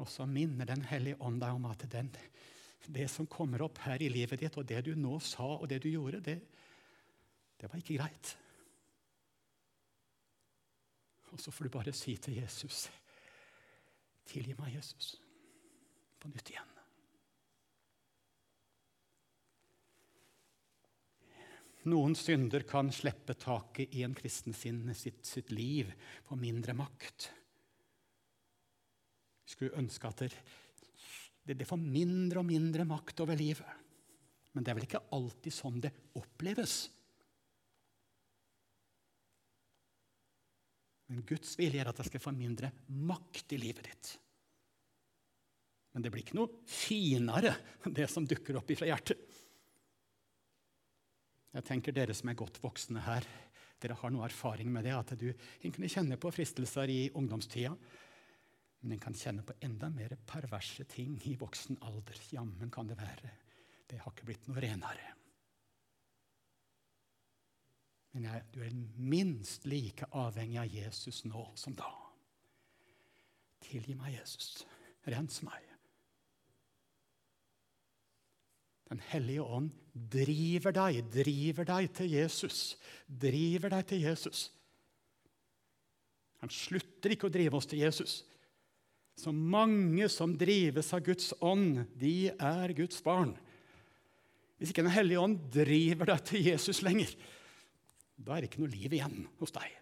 Og 0.00 0.08
så 0.08 0.26
minner 0.26 0.68
Den 0.68 0.84
hellige 0.88 1.20
ånd 1.20 1.40
deg 1.42 1.56
om 1.56 1.66
at 1.68 1.84
den, 1.92 2.08
det 2.88 3.08
som 3.10 3.26
kommer 3.26 3.62
opp 3.62 3.82
her 3.84 4.02
i 4.02 4.08
livet 4.12 4.40
ditt, 4.40 4.56
og 4.56 4.66
det 4.66 4.80
du 4.86 4.94
nå 4.96 5.18
sa 5.20 5.50
og 5.58 5.68
det 5.68 5.82
du 5.82 5.90
gjorde, 5.90 6.20
det, 6.20 6.40
Det 7.60 7.68
var 7.70 7.78
ikke 7.78 7.98
greit. 7.98 8.36
Og 11.32 11.40
så 11.40 11.50
får 11.50 11.64
du 11.64 11.70
bare 11.70 11.92
si 11.92 12.16
til 12.16 12.40
Jesus 12.42 12.88
Tilgi 14.26 14.54
meg, 14.54 14.74
Jesus, 14.76 15.16
på 16.22 16.28
nytt 16.30 16.52
igjen. 16.52 16.68
Noen 21.90 22.14
synder 22.14 22.62
kan 22.62 22.92
slippe 22.94 23.34
taket 23.34 23.90
i 23.98 24.04
en 24.06 24.14
kristen 24.14 24.54
sin, 24.54 24.84
sitt, 24.94 25.24
sitt 25.26 25.50
liv, 25.50 25.90
på 26.28 26.38
mindre 26.38 26.76
makt. 26.78 27.32
Jeg 29.52 29.58
skulle 29.58 29.82
ønske 29.82 30.08
at 30.08 30.22
det, 30.24 31.56
det, 31.60 31.68
får 31.68 31.76
mindre 31.76 32.40
og 32.40 32.46
mindre 32.48 32.86
makt 32.88 33.20
over 33.20 33.36
livet. 33.36 33.68
Men 34.56 34.64
det 34.64 34.72
er 34.72 34.78
vel 34.78 34.86
ikke 34.86 35.02
alltid 35.12 35.52
sånn 35.52 35.76
det 35.84 35.90
oppleves. 36.16 36.76
Men 41.12 41.20
Guds 41.28 41.52
vilje 41.60 41.82
er 41.82 41.90
at 41.90 42.00
det 42.00 42.06
skal 42.08 42.24
få 42.24 42.32
mindre 42.32 42.70
makt 43.04 43.52
i 43.52 43.60
livet 43.60 43.90
ditt. 43.90 44.12
Men 45.92 46.06
det 46.06 46.14
blir 46.14 46.24
ikke 46.24 46.38
noe 46.38 46.62
finere, 46.64 47.52
det 47.92 48.08
som 48.08 48.24
dukker 48.24 48.56
opp 48.56 48.72
ifra 48.72 48.88
hjertet. 48.88 49.20
Jeg 51.52 51.68
tenker 51.68 51.92
Dere 51.92 52.16
som 52.16 52.32
er 52.32 52.40
godt 52.40 52.56
voksne 52.62 53.04
her, 53.04 53.28
dere 53.82 53.98
har 54.00 54.12
noe 54.14 54.24
erfaring 54.24 54.72
med 54.72 54.88
det. 54.88 54.96
At 54.96 55.12
du 55.20 55.28
kunne 55.68 55.92
kjenne 55.92 56.16
på 56.16 56.32
fristelser 56.32 56.88
i 56.88 57.02
ungdomstida. 57.12 57.74
Men 58.82 58.96
en 58.96 59.02
kan 59.02 59.14
kjenne 59.14 59.44
på 59.46 59.54
enda 59.62 59.88
mer 59.94 60.16
perverse 60.26 60.84
ting 60.90 61.14
i 61.30 61.36
voksen 61.38 61.78
alder. 61.86 62.18
Jammen 62.34 62.70
kan 62.70 62.88
det 62.90 62.98
være. 62.98 63.30
Det 63.86 64.00
har 64.02 64.14
ikke 64.14 64.26
blitt 64.26 64.48
noe 64.48 64.62
renere. 64.62 65.10
Men 68.12 68.26
jeg, 68.28 68.44
du 68.52 68.60
er 68.60 68.74
minst 68.98 69.64
like 69.70 70.08
avhengig 70.12 70.58
av 70.60 70.74
Jesus 70.74 71.22
nå 71.24 71.46
som 71.56 71.76
da. 71.78 71.88
Tilgi 73.62 73.94
meg, 73.96 74.18
Jesus. 74.18 74.64
Rens 75.08 75.38
meg. 75.46 75.68
Den 78.92 79.00
hellige 79.08 79.44
ånd 79.46 79.70
driver 79.94 80.74
deg, 80.76 80.98
driver 81.14 81.64
deg 81.70 81.88
til 81.96 82.10
Jesus. 82.12 82.58
Driver 83.06 83.72
deg 83.72 83.86
til 83.88 84.04
Jesus. 84.04 84.42
Han 86.42 86.52
slutter 86.52 87.14
ikke 87.14 87.30
å 87.30 87.32
drive 87.32 87.56
oss 87.56 87.70
til 87.70 87.80
Jesus. 87.80 88.18
Så 89.18 89.32
mange 89.32 90.08
som 90.10 90.32
drives 90.38 90.92
av 90.96 91.04
Guds 91.04 91.32
ånd, 91.44 91.84
de 92.00 92.32
er 92.32 92.74
Guds 92.76 93.02
barn. 93.04 93.34
Hvis 94.58 94.72
ikke 94.72 94.84
Den 94.86 94.94
hellige 94.94 95.20
ånd 95.20 95.38
driver 95.52 96.12
deg 96.14 96.24
til 96.28 96.46
Jesus 96.52 96.82
lenger, 96.86 97.12
da 98.16 98.36
er 98.36 98.44
det 98.44 98.52
ikke 98.52 98.62
noe 98.62 98.72
liv 98.72 98.92
igjen 98.94 99.24
hos 99.40 99.54
deg. 99.54 99.78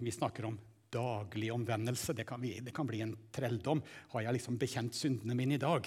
Vi 0.00 0.12
snakker 0.14 0.48
om 0.48 0.56
daglig 0.90 1.52
omvendelse. 1.52 2.14
Det 2.16 2.24
kan, 2.24 2.40
det 2.40 2.72
kan, 2.74 2.88
bli 2.88 3.02
en 3.04 3.12
trelldom. 3.32 3.82
Har 4.14 4.24
jeg 4.24 4.38
liksom 4.38 4.56
bekjent 4.58 4.96
syndene 4.96 5.36
mine 5.36 5.58
i 5.58 5.60
dag? 5.60 5.86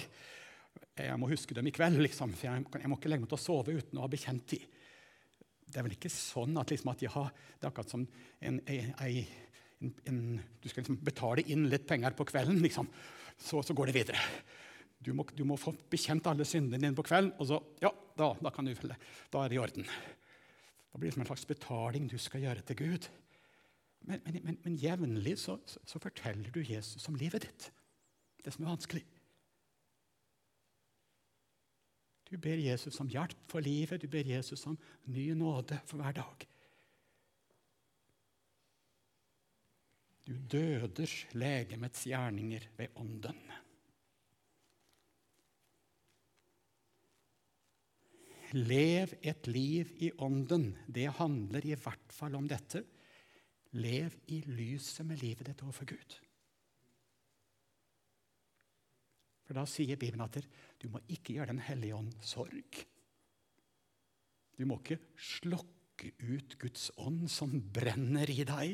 Jeg 0.93 1.17
må 1.19 1.29
huske 1.31 1.55
dem 1.57 1.67
i 1.67 1.73
kveld, 1.73 1.97
liksom, 2.05 2.35
for 2.37 2.51
jeg, 2.51 2.67
jeg 2.77 2.91
må 2.91 2.99
ikke 2.99 3.11
legge 3.11 3.25
meg 3.25 3.33
til 3.33 3.39
å 3.39 3.43
sove 3.43 3.73
uten 3.73 3.99
å 3.99 4.05
ha 4.05 4.11
bekjent 4.11 4.45
dem. 4.53 4.69
Det 5.73 5.81
er 5.81 5.87
vel 5.87 5.95
ikke 5.95 6.11
sånn 6.13 6.57
at, 6.61 6.69
liksom, 6.69 6.91
at 6.93 7.01
ja, 7.01 7.23
det 7.57 7.65
er 7.65 7.71
akkurat 7.71 7.93
som 7.93 8.03
en, 8.45 8.59
en, 8.69 8.91
en, 10.05 10.19
Du 10.61 10.67
skal 10.69 10.83
liksom 10.83 10.99
betale 11.01 11.45
inn 11.49 11.65
litt 11.71 11.87
penger 11.89 12.13
på 12.17 12.27
kvelden, 12.29 12.61
liksom. 12.61 12.89
så, 13.41 13.63
så 13.65 13.73
går 13.73 13.89
det 13.89 13.97
videre. 13.97 14.21
Du 15.03 15.11
må, 15.17 15.25
du 15.35 15.43
må, 15.47 15.57
få 15.59 15.73
bekjent 15.91 16.29
alle 16.29 16.45
syndene 16.47 16.79
dine 16.79 16.95
på 16.95 17.05
kvelden, 17.07 17.33
og 17.41 17.49
så 17.49 17.57
ja, 17.81 17.89
da, 18.15 18.29
da, 18.39 18.51
du, 18.53 18.73
da 19.33 19.41
er 19.41 19.49
det 19.51 19.57
i 19.57 19.63
orden. 19.63 19.89
Da 20.93 21.01
blir 21.01 21.09
det 21.09 21.17
som 21.17 21.25
en 21.25 21.31
slags 21.31 21.49
betaling 21.49 22.05
du 22.07 22.19
skal 22.21 22.45
gjøre 22.45 22.63
til 22.69 22.79
Gud. 22.83 23.09
Men, 24.05 24.21
men, 24.27 24.39
men, 24.45 24.59
men 24.63 24.77
jevnlig 24.79 25.39
så, 25.41 25.57
så, 25.65 25.81
så, 25.87 25.99
forteller 26.03 26.53
du 26.53 26.61
Jesus 26.61 27.07
om 27.09 27.17
livet 27.19 27.47
ditt. 27.47 27.69
Det 28.43 28.53
som 28.53 28.65
er 28.65 28.75
vanskelig. 28.75 29.03
Du 32.33 32.39
ber 32.41 32.57
Jesus 32.57 32.97
om 32.97 33.09
hjelp 33.13 33.43
for 33.51 33.61
livet, 33.61 34.01
du 34.01 34.09
ber 34.09 34.25
Jesus 34.25 34.65
om 34.65 34.77
ny 35.13 35.27
nåde 35.37 35.77
for 35.85 36.01
hver 36.01 36.15
dag. 36.17 36.45
Du 40.25 40.33
døder 40.49 41.13
legemets 41.37 42.07
gjerninger 42.09 42.65
ved 42.79 42.97
ånden. 42.97 43.43
Lev 48.57 49.13
et 49.21 49.47
liv 49.49 49.93
i 50.01 50.09
ånden. 50.17 50.71
Det 50.87 51.09
handler 51.19 51.69
i 51.69 51.77
hvert 51.77 52.13
fall 52.17 52.33
om 52.39 52.49
dette. 52.49 52.81
Lev 53.77 54.17
i 54.33 54.41
lyset 54.49 55.05
med 55.05 55.21
livet 55.21 55.51
ditt 55.51 55.61
overfor 55.65 55.93
Gud. 55.93 56.22
For 59.53 59.61
Da 59.61 59.69
sier 59.69 59.99
Bibelen 60.01 60.25
at 60.25 60.39
du 60.81 60.87
må 60.89 61.03
ikke 61.13 61.35
gjøre 61.35 61.53
Den 61.53 61.61
hellige 61.61 61.93
ånd 61.93 62.09
sorg. 62.25 62.79
Du 64.57 64.65
må 64.65 64.79
ikke 64.81 64.97
slokke 65.13 66.09
ut 66.25 66.57
Guds 66.57 66.89
ånd 66.97 67.27
som 67.29 67.53
brenner 67.73 68.29
i 68.33 68.41
deg. 68.49 68.73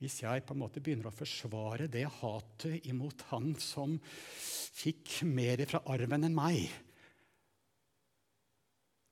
Hvis 0.00 0.18
jeg 0.24 0.42
på 0.42 0.56
en 0.56 0.62
måte 0.64 0.82
begynner 0.82 1.10
å 1.10 1.14
forsvare 1.14 1.86
det 1.92 2.06
hatet 2.18 2.88
imot 2.90 3.22
han 3.30 3.52
som 3.60 3.98
fikk 4.02 5.20
mer 5.28 5.62
fra 5.70 5.84
arven 5.92 6.26
enn 6.26 6.34
meg, 6.34 6.64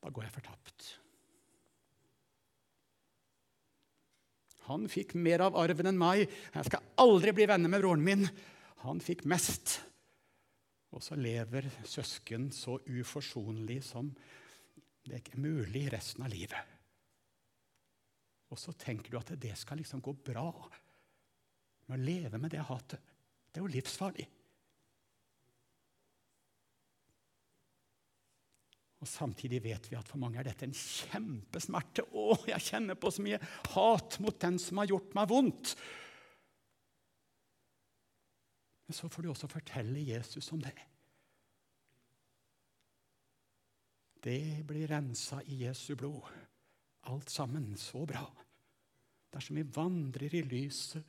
da 0.03 0.11
går 0.11 0.27
jeg 0.27 0.39
fortapt. 0.41 0.89
Han 4.69 4.87
fikk 4.91 5.15
mer 5.17 5.43
av 5.47 5.57
arven 5.59 5.91
enn 5.91 6.01
meg. 6.01 6.27
Jeg 6.55 6.69
skal 6.69 6.85
aldri 7.01 7.35
bli 7.37 7.49
venner 7.49 7.73
med 7.73 7.83
broren 7.83 8.05
min. 8.05 8.27
Han 8.85 9.01
fikk 9.03 9.25
mest. 9.29 9.79
Og 10.95 11.05
så 11.05 11.19
lever 11.19 11.69
søsken 11.85 12.49
så 12.55 12.79
uforsonlig 12.89 13.83
som 13.85 14.11
det 15.09 15.21
er 15.21 15.41
mulig 15.41 15.87
resten 15.93 16.25
av 16.25 16.33
livet. 16.33 16.75
Og 18.49 18.61
så 18.61 18.73
tenker 18.77 19.13
du 19.13 19.19
at 19.21 19.33
det 19.41 19.55
skal 19.61 19.81
liksom 19.81 20.01
gå 20.05 20.15
bra 20.25 20.49
med 21.89 21.97
å 21.97 22.03
leve 22.03 22.41
med 22.41 22.53
det 22.53 22.65
hatet. 22.65 23.01
Det 23.49 23.61
er 23.61 23.65
jo 23.65 23.73
livsfarlig. 23.73 24.27
Og 28.99 29.07
Samtidig 29.07 29.61
vet 29.63 29.87
vi 29.91 29.97
at 29.99 30.09
for 30.11 30.19
mange 30.19 30.41
er 30.41 30.49
dette 30.49 30.67
en 30.67 30.75
kjempesmerte. 30.75 32.03
Å, 32.11 32.35
jeg 32.51 32.65
kjenner 32.67 32.99
på 32.99 33.13
så 33.15 33.23
mye 33.23 33.39
hat 33.75 34.19
mot 34.25 34.39
den 34.43 34.59
som 34.63 34.81
har 34.83 34.91
gjort 34.91 35.15
meg 35.19 35.31
vondt. 35.31 35.75
Men 38.89 38.97
så 38.97 39.11
får 39.13 39.25
du 39.25 39.31
også 39.31 39.51
fortelle 39.53 40.03
Jesus 40.03 40.51
om 40.57 40.63
det. 40.65 40.75
Det 44.19 44.65
blir 44.67 44.91
rensa 44.91 45.39
i 45.47 45.63
Jesu 45.63 45.93
blod. 45.95 46.27
Alt 47.13 47.31
sammen 47.31 47.77
så 47.79 48.03
bra. 48.09 48.25
Dersom 49.31 49.61
vi 49.61 49.69
vandrer 49.77 50.35
i 50.35 50.43
lyset, 50.43 51.05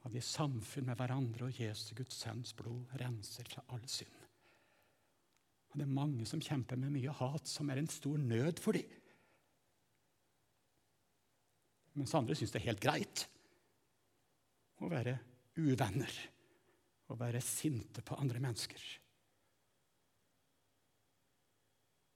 har 0.00 0.10
vi 0.14 0.22
samfunn 0.24 0.86
med 0.88 0.96
hverandre, 0.96 1.50
og 1.50 1.60
Jesu 1.60 1.92
Guds 1.98 2.16
sønns 2.22 2.54
blod 2.56 2.88
renser 3.02 3.50
fra 3.52 3.66
all 3.74 3.84
synd. 3.90 4.29
Og 5.70 5.78
det 5.78 5.86
er 5.86 5.98
mange 6.00 6.26
som 6.26 6.42
kjemper 6.42 6.78
med 6.80 6.92
mye 6.96 7.12
hat, 7.14 7.46
som 7.46 7.70
er 7.70 7.78
en 7.78 7.90
stor 7.90 8.18
nød 8.18 8.58
for 8.62 8.74
dem. 8.74 8.96
Mens 11.98 12.14
andre 12.14 12.36
syns 12.38 12.52
det 12.54 12.60
er 12.60 12.70
helt 12.70 12.82
greit 12.82 13.24
å 14.80 14.88
være 14.90 15.16
uvenner 15.60 16.14
og 17.10 17.18
være 17.20 17.42
sinte 17.42 18.02
på 18.06 18.18
andre 18.18 18.42
mennesker. 18.42 18.82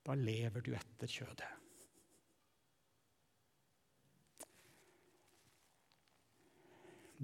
Da 0.04 0.14
lever 0.18 0.62
du 0.64 0.72
etter 0.76 1.10
kjødet. 1.10 1.50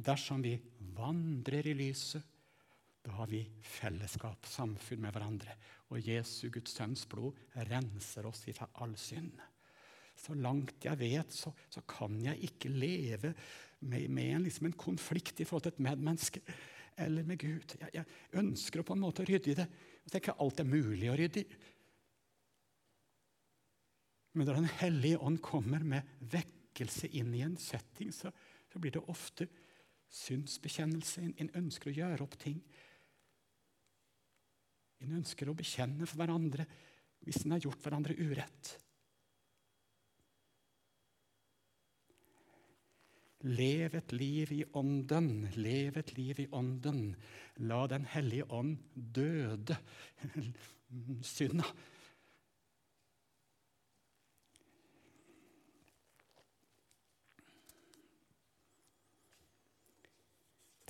Dersom 0.01 0.41
vi 0.43 0.55
vandrer 0.97 1.67
i 1.69 1.75
lyset, 1.77 2.25
da 3.05 3.15
har 3.17 3.31
vi 3.31 3.41
fellesskap, 3.65 4.45
samfunn 4.47 5.01
med 5.01 5.15
hverandre. 5.15 5.55
Og 5.91 6.05
Jesu, 6.05 6.51
Guds 6.53 6.75
sønns 6.77 7.07
blod, 7.09 7.39
renser 7.71 8.29
oss 8.29 8.45
fra 8.53 8.69
all 8.83 8.93
synd. 9.01 9.33
Så 10.21 10.37
langt 10.37 10.85
jeg 10.85 11.01
vet, 11.01 11.33
så, 11.33 11.53
så 11.73 11.81
kan 11.89 12.19
jeg 12.21 12.51
ikke 12.51 12.69
leve 12.69 13.33
med, 13.81 14.09
med 14.13 14.35
en, 14.35 14.45
liksom 14.45 14.69
en, 14.69 14.77
konflikt 14.77 15.41
i 15.41 15.47
forhold 15.49 15.65
til 15.65 15.73
et 15.73 15.85
medmenneske 15.89 16.43
eller 17.01 17.25
med 17.25 17.41
Gud. 17.41 17.77
Jeg, 17.81 17.95
jeg 17.95 18.41
ønsker 18.43 18.83
å 18.83 18.85
på 18.85 18.97
en 18.97 19.05
måte 19.07 19.25
rydde 19.25 19.55
i 19.55 19.57
det. 19.57 19.67
Jeg 20.05 20.13
tenker 20.13 20.37
alt 20.45 20.61
er 20.61 20.69
mulig 20.69 21.09
å 21.09 21.17
rydde 21.17 21.41
i. 21.41 21.61
Men 24.37 24.47
når 24.47 24.61
Den 24.61 24.71
hellige 24.83 25.23
ånd 25.25 25.41
kommer 25.43 25.83
med 25.83 26.13
vekkelse 26.21 27.09
inn 27.17 27.33
i 27.35 27.43
en 27.47 27.57
setting, 27.59 28.13
så, 28.15 28.31
så 28.71 28.79
blir 28.79 28.93
det 28.95 29.07
ofte 29.11 29.49
synsbekjennelse. 30.13 31.25
En, 31.25 31.35
en 31.41 31.53
ønsker 31.65 31.91
å 31.91 31.97
gjøre 31.97 32.29
opp 32.29 32.37
ting. 32.45 32.61
En 35.01 35.17
ønsker 35.21 35.49
å 35.49 35.57
bekjenne 35.57 36.07
for 36.07 36.21
hverandre 36.21 36.67
hvis 37.25 37.43
en 37.45 37.55
har 37.57 37.65
gjort 37.65 37.83
hverandre 37.85 38.17
urett. 38.17 38.75
Lev 43.49 43.95
et 43.97 44.13
liv 44.13 44.51
i 44.53 44.65
ånden, 44.77 45.47
lev 45.57 45.97
et 45.97 46.13
liv 46.17 46.43
i 46.43 46.49
ånden. 46.53 47.15
La 47.65 47.87
Den 47.89 48.05
hellige 48.05 48.45
ånd 48.53 48.77
døde 48.93 49.79
synda. 51.35 51.65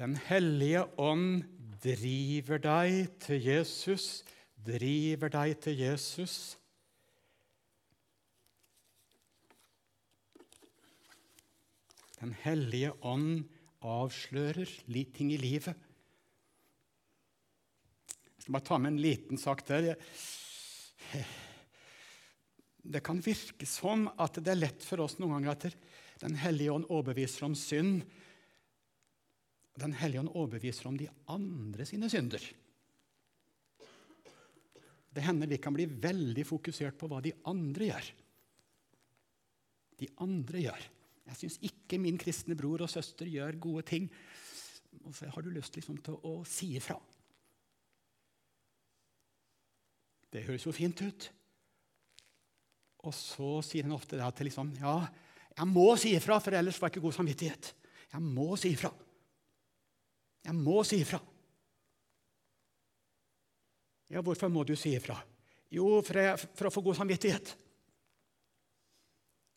Den 0.01 0.17
hellige 0.17 0.87
ånd 0.99 1.60
driver 1.81 2.61
deg 2.61 3.07
til 3.25 3.41
Jesus, 3.45 4.23
driver 4.61 5.33
deg 5.33 5.57
til 5.65 5.79
Jesus. 5.81 6.35
Den 12.21 12.35
hellige 12.43 12.93
ånd 13.01 13.47
avslører 13.81 14.69
ting 15.17 15.33
i 15.33 15.41
livet. 15.41 15.73
Jeg 18.37 18.45
skal 18.45 18.57
bare 18.57 18.69
ta 18.69 18.77
med 18.81 18.93
en 18.93 19.01
liten 19.01 19.41
sak 19.41 19.65
der. 19.69 19.95
Det 22.81 23.01
kan 23.05 23.21
virke 23.25 23.69
som 23.69 24.09
at 24.21 24.37
det 24.41 24.53
er 24.53 24.61
lett 24.61 24.85
for 24.85 25.01
oss 25.05 25.19
noen 25.21 25.39
ganger 25.39 25.57
at 25.57 25.81
Den 26.21 26.37
hellige 26.37 26.73
ånd 26.73 26.85
overbeviser 26.93 27.47
om 27.47 27.55
synd. 27.57 28.03
Den 29.79 29.95
hellige 29.97 30.25
ånd 30.25 30.33
overbeviser 30.35 30.89
om 30.91 30.97
de 30.99 31.07
andre 31.31 31.87
sine 31.87 32.11
synder. 32.11 32.43
Det 35.11 35.25
hender 35.27 35.51
vi 35.51 35.59
kan 35.63 35.75
bli 35.75 35.87
veldig 35.91 36.45
fokusert 36.47 36.99
på 36.99 37.09
hva 37.11 37.21
de 37.23 37.33
andre 37.51 37.91
gjør. 37.91 38.11
De 40.01 40.09
andre 40.23 40.65
gjør. 40.67 40.85
Jeg 41.31 41.39
syns 41.39 41.59
ikke 41.67 41.99
min 42.03 42.19
kristne 42.19 42.57
bror 42.59 42.83
og 42.85 42.91
søster 42.91 43.29
gjør 43.31 43.59
gode 43.63 43.83
ting. 43.91 44.07
Og 45.07 45.15
så 45.15 45.31
har 45.31 45.43
du 45.43 45.51
lyst 45.55 45.77
liksom 45.77 45.99
til 46.03 46.19
å 46.27 46.41
si 46.49 46.73
ifra. 46.79 46.97
Det 50.31 50.47
høres 50.47 50.67
jo 50.67 50.75
fint 50.75 51.03
ut. 51.03 51.29
Og 53.07 53.15
så 53.17 53.51
sier 53.67 53.87
han 53.87 53.97
ofte 53.97 54.19
det 54.19 54.31
til 54.37 54.51
liksom, 54.51 54.75
ja, 54.79 54.97
jeg 55.57 55.69
må 55.71 55.87
si 55.99 56.15
ifra, 56.15 56.39
for 56.43 56.55
ellers 56.55 56.79
får 56.79 56.89
jeg 56.89 56.97
ikke 56.97 57.07
god 57.07 57.17
samvittighet. 57.17 57.71
Jeg 58.13 58.23
må 58.25 58.53
si 58.61 58.75
ifra. 58.75 58.91
Jeg 60.47 60.57
må 60.57 60.81
si 60.87 61.01
ifra. 61.03 61.21
Ja, 64.11 64.23
hvorfor 64.27 64.51
må 64.51 64.65
du 64.67 64.75
si 64.79 64.95
ifra? 64.97 65.19
Jo, 65.71 66.01
for, 66.03 66.19
jeg, 66.19 66.39
for 66.59 66.67
å 66.67 66.73
få 66.75 66.83
god 66.83 66.99
samvittighet. 66.99 67.53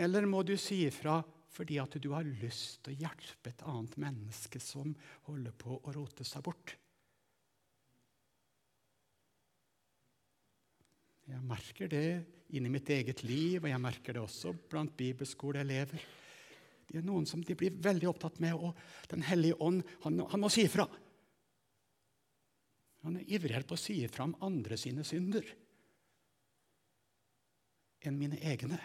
Eller 0.03 0.27
må 0.29 0.43
du 0.45 0.53
si 0.59 0.83
ifra 0.87 1.21
fordi 1.53 1.77
at 1.77 1.95
du 2.01 2.09
har 2.15 2.25
lyst 2.41 2.79
til 2.81 2.95
å 2.95 3.01
hjelpe 3.03 3.51
et 3.51 3.61
annet 3.69 3.97
menneske 4.01 4.61
som 4.61 4.93
holder 5.27 5.53
på 5.57 5.77
å 5.77 5.93
rote 5.93 6.25
seg 6.25 6.41
bort. 6.45 6.73
Jeg 11.29 11.45
merker 11.47 11.91
det 11.91 12.07
inni 12.57 12.71
mitt 12.73 12.89
eget 12.93 13.21
liv, 13.25 13.61
og 13.61 13.69
jeg 13.69 13.81
merker 13.81 14.17
det 14.17 14.23
også 14.23 14.53
blant 14.69 14.95
bibelskoleelever. 14.97 16.01
Det 16.93 16.99
er 17.01 17.05
noen 17.07 17.25
som 17.25 17.41
de 17.41 17.55
blir 17.57 17.73
veldig 17.81 18.05
opptatt 18.11 18.35
med, 18.43 18.53
og 18.53 18.77
Den 19.09 19.25
hellige 19.25 19.57
ånd 19.65 19.81
han, 20.03 20.19
han 20.29 20.41
må 20.43 20.49
si 20.53 20.67
ifra. 20.67 20.85
Han 23.01 23.17
er 23.17 23.31
ivrigere 23.33 23.65
på 23.65 23.73
å 23.73 23.81
si 23.81 23.97
ifra 24.05 24.27
om 24.27 24.35
andre 24.45 24.77
sine 24.77 25.01
synder 25.07 25.47
enn 28.03 28.19
mine 28.19 28.37
egne. 28.45 28.77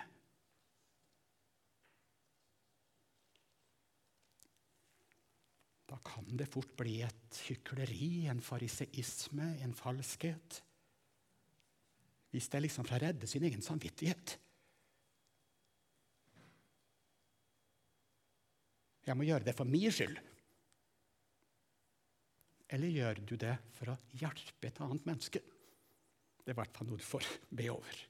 Da 5.89 6.01
kan 6.07 6.33
det 6.39 6.49
fort 6.49 6.73
bli 6.79 7.01
et 7.05 7.43
hykleri, 7.49 8.29
en 8.31 8.41
fariseisme, 8.41 9.53
en 9.61 9.75
falskhet. 9.77 10.63
Hvis 12.33 12.49
det 12.49 12.59
er 12.59 12.69
liksom 12.71 12.89
for 12.89 12.97
å 12.97 13.05
redde 13.05 13.29
sin 13.29 13.45
egen 13.45 13.65
samvittighet. 13.65 14.39
Jeg 19.09 19.17
må 19.17 19.25
gjøre 19.25 19.47
det 19.47 19.57
for 19.57 19.69
min 19.69 19.93
skyld. 19.93 20.19
Eller 22.69 22.93
gjør 22.93 23.23
du 23.25 23.35
det 23.41 23.55
for 23.79 23.95
å 23.95 23.97
hjelpe 24.21 24.69
et 24.69 24.81
annet 24.85 25.07
menneske? 25.09 25.41
Det 25.41 26.53
er 26.53 26.57
i 26.57 26.61
hvert 26.61 26.77
fall 26.77 26.89
noe 26.91 27.01
du 27.01 27.05
får 27.05 27.25
be 27.57 27.71
over. 27.73 28.05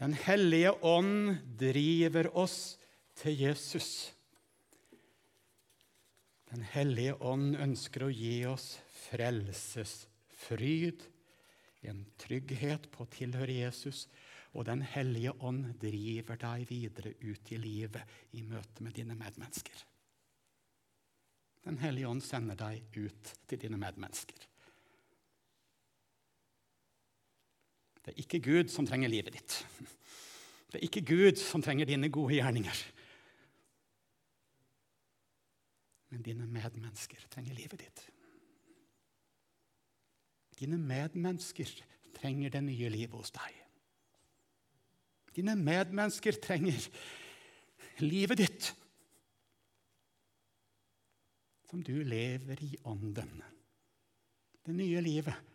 Den 0.00 0.14
hellige 0.16 0.72
ånd 0.84 1.36
driver 1.60 2.30
oss 2.40 2.78
til 3.20 3.36
Jesus. 3.36 4.12
Den 6.48 6.64
hellige 6.72 7.18
ånd 7.20 7.56
ønsker 7.60 8.06
å 8.06 8.12
gi 8.12 8.46
oss 8.48 8.78
frelsesfryd, 9.10 11.04
en 11.88 12.02
trygghet 12.20 12.90
på 12.92 13.04
å 13.04 13.10
tilhøre 13.12 13.56
Jesus. 13.62 14.06
Og 14.52 14.66
Den 14.66 14.82
hellige 14.82 15.32
ånd 15.46 15.76
driver 15.80 16.40
deg 16.40 16.66
videre 16.68 17.14
ut 17.22 17.52
i 17.54 17.60
livet 17.60 18.36
i 18.36 18.42
møte 18.42 18.82
med 18.82 18.96
dine 18.98 19.14
medmennesker. 19.14 19.86
Den 21.64 21.78
hellige 21.78 22.08
ånd 22.08 22.24
sender 22.24 22.56
deg 22.58 22.96
ut 22.96 23.34
til 23.46 23.60
dine 23.60 23.78
medmennesker. 23.80 24.46
Det 28.00 28.14
er 28.14 28.22
ikke 28.22 28.40
Gud 28.42 28.70
som 28.72 28.86
trenger 28.88 29.12
livet 29.12 29.36
ditt. 29.36 29.58
Det 30.70 30.78
er 30.78 30.86
ikke 30.86 31.04
Gud 31.04 31.36
som 31.38 31.62
trenger 31.62 31.86
dine 31.86 32.08
gode 32.08 32.38
gjerninger. 32.38 32.80
Men 36.10 36.24
dine 36.26 36.46
medmennesker 36.48 37.28
trenger 37.30 37.54
livet 37.54 37.84
ditt. 37.84 38.02
Dine 40.60 40.76
medmennesker 40.76 41.70
trenger 42.16 42.52
det 42.52 42.62
nye 42.66 42.90
livet 42.92 43.16
hos 43.16 43.32
deg. 43.32 43.56
Dine 45.36 45.54
medmennesker 45.56 46.36
trenger 46.42 46.88
livet 48.02 48.42
ditt, 48.42 48.72
som 51.70 51.84
du 51.86 51.94
lever 52.02 52.60
i 52.66 52.74
ånden. 52.90 53.30
Det 54.66 54.74
nye 54.74 55.00
livet 55.04 55.46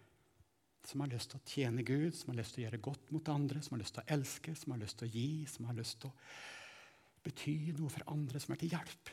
som 0.86 1.02
har 1.02 1.12
lyst 1.12 1.34
til 1.34 1.42
å 1.42 1.50
tjene 1.50 1.84
Gud, 1.86 2.14
som 2.16 2.32
har 2.32 2.40
lyst 2.40 2.56
til 2.56 2.64
å 2.64 2.66
gjøre 2.68 2.84
godt 2.88 3.12
mot 3.14 3.30
andre, 3.34 3.62
som 3.62 3.76
har 3.76 3.84
lyst 3.84 3.98
til 3.98 4.06
å 4.06 4.16
elske, 4.16 4.54
som 4.58 4.74
har 4.74 4.82
lyst 4.82 5.00
til 5.02 5.10
å 5.10 5.14
gi, 5.14 5.30
som 5.50 5.68
har 5.70 5.78
lyst 5.78 6.00
til 6.02 6.12
å 6.12 6.16
bety 7.26 7.56
noe 7.76 7.92
for 7.92 8.06
andre, 8.14 8.42
som 8.42 8.54
er 8.54 8.62
til 8.62 8.76
hjelp. 8.76 9.12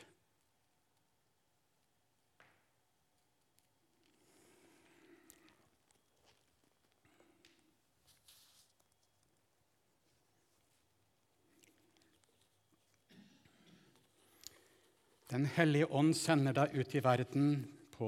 Den 15.33 15.47
hellige 15.49 15.87
ånd 15.89 16.13
sender 16.13 16.53
deg 16.53 16.75
ut 16.77 16.91
i 16.93 17.01
verden, 17.01 17.53
på 17.89 18.07